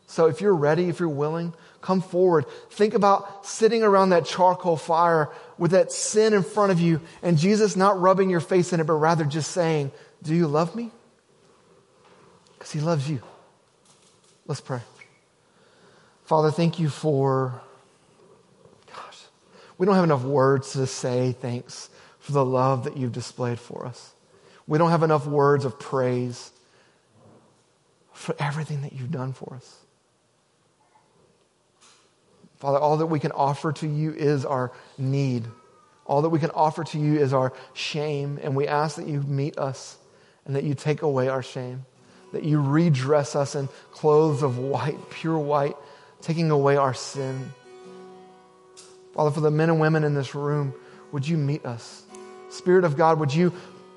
So 0.06 0.26
if 0.26 0.40
you're 0.40 0.54
ready, 0.54 0.88
if 0.88 1.00
you're 1.00 1.08
willing, 1.08 1.52
come 1.80 2.00
forward. 2.00 2.44
Think 2.70 2.94
about 2.94 3.44
sitting 3.44 3.82
around 3.82 4.10
that 4.10 4.24
charcoal 4.24 4.76
fire 4.76 5.30
with 5.58 5.72
that 5.72 5.90
sin 5.90 6.32
in 6.34 6.44
front 6.44 6.70
of 6.70 6.80
you 6.80 7.00
and 7.22 7.36
Jesus 7.36 7.74
not 7.74 8.00
rubbing 8.00 8.30
your 8.30 8.40
face 8.40 8.72
in 8.72 8.78
it, 8.78 8.84
but 8.84 8.92
rather 8.92 9.24
just 9.24 9.50
saying, 9.50 9.90
Do 10.22 10.34
you 10.34 10.46
love 10.46 10.76
me? 10.76 10.92
Because 12.52 12.70
he 12.70 12.80
loves 12.80 13.10
you. 13.10 13.20
Let's 14.46 14.60
pray. 14.60 14.80
Father, 16.24 16.50
thank 16.50 16.78
you 16.78 16.88
for 16.88 17.60
gosh, 18.86 19.20
we 19.78 19.86
don't 19.86 19.94
have 19.94 20.04
enough 20.04 20.24
words 20.24 20.72
to 20.72 20.86
say 20.86 21.32
thanks 21.32 21.90
for 22.18 22.32
the 22.32 22.44
love 22.44 22.84
that 22.84 22.96
you've 22.96 23.12
displayed 23.12 23.58
for 23.58 23.84
us. 23.86 24.12
We 24.66 24.78
don't 24.78 24.90
have 24.90 25.02
enough 25.02 25.26
words 25.26 25.64
of 25.64 25.78
praise 25.78 26.50
for 28.12 28.34
everything 28.38 28.82
that 28.82 28.94
you've 28.94 29.10
done 29.10 29.32
for 29.32 29.54
us. 29.54 29.78
Father, 32.56 32.78
all 32.78 32.96
that 32.96 33.06
we 33.06 33.18
can 33.18 33.32
offer 33.32 33.72
to 33.72 33.86
you 33.86 34.12
is 34.14 34.46
our 34.46 34.72
need. 34.96 35.44
All 36.06 36.22
that 36.22 36.30
we 36.30 36.38
can 36.38 36.50
offer 36.50 36.84
to 36.84 36.98
you 36.98 37.18
is 37.18 37.34
our 37.34 37.52
shame. 37.74 38.38
And 38.42 38.56
we 38.56 38.66
ask 38.66 38.96
that 38.96 39.06
you 39.06 39.20
meet 39.20 39.58
us 39.58 39.98
and 40.46 40.56
that 40.56 40.64
you 40.64 40.74
take 40.74 41.02
away 41.02 41.28
our 41.28 41.42
shame, 41.42 41.84
that 42.34 42.44
you 42.44 42.60
redress 42.60 43.34
us 43.34 43.54
in 43.54 43.68
clothes 43.92 44.42
of 44.42 44.58
white, 44.58 45.10
pure 45.10 45.38
white, 45.38 45.76
taking 46.20 46.50
away 46.50 46.76
our 46.76 46.94
sin. 46.94 47.52
Father, 49.14 49.30
for 49.30 49.40
the 49.40 49.50
men 49.50 49.70
and 49.70 49.80
women 49.80 50.04
in 50.04 50.14
this 50.14 50.34
room, 50.34 50.74
would 51.12 51.26
you 51.26 51.36
meet 51.36 51.64
us? 51.64 52.02
Spirit 52.50 52.84
of 52.84 52.96
God, 52.96 53.18
would 53.18 53.34
you 53.34 53.52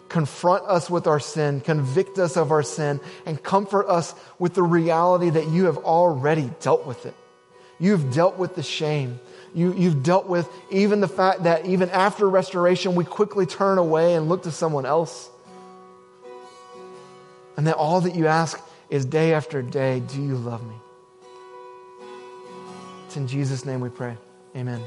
confront 0.10 0.66
us 0.66 0.90
with 0.90 1.08
our 1.08 1.20
sin, 1.20 1.62
convict 1.62 2.18
us 2.18 2.38
of 2.38 2.52
our 2.52 2.64
sin, 2.64 3.00
and 3.26 3.42
comfort 3.42 3.88
us 3.88 4.14
with 4.40 4.54
the 4.54 4.64
reality 4.64 5.30
that 5.30 5.48
you 5.50 5.66
have 5.66 5.78
already 5.78 6.50
dealt 6.62 6.86
with 6.86 7.06
it. 7.06 7.14
You've 7.80 8.14
dealt 8.14 8.38
with 8.38 8.56
the 8.56 8.64
shame. 8.64 9.20
You, 9.54 9.74
you've 9.74 10.04
dealt 10.04 10.28
with 10.28 10.50
even 10.72 11.00
the 11.00 11.08
fact 11.08 11.44
that 11.44 11.66
even 11.66 11.90
after 11.90 12.28
restoration, 12.28 12.96
we 12.96 13.06
quickly 13.06 13.46
turn 13.46 13.78
away 13.78 14.16
and 14.16 14.30
look 14.30 14.44
to 14.44 14.52
someone 14.52 14.86
else. 14.86 15.30
And 17.58 17.68
that 17.68 17.76
all 17.76 18.02
that 18.02 18.16
you 18.16 18.28
ask 18.28 18.62
is 18.90 19.06
day 19.06 19.34
after 19.34 19.62
day, 19.62 20.00
do 20.00 20.22
you 20.22 20.36
love 20.36 20.66
me? 20.66 20.76
It's 23.08 23.18
in 23.18 23.28
Jesus' 23.28 23.66
name 23.66 23.80
we 23.80 23.90
pray. 23.90 24.16
Amen. 24.56 24.82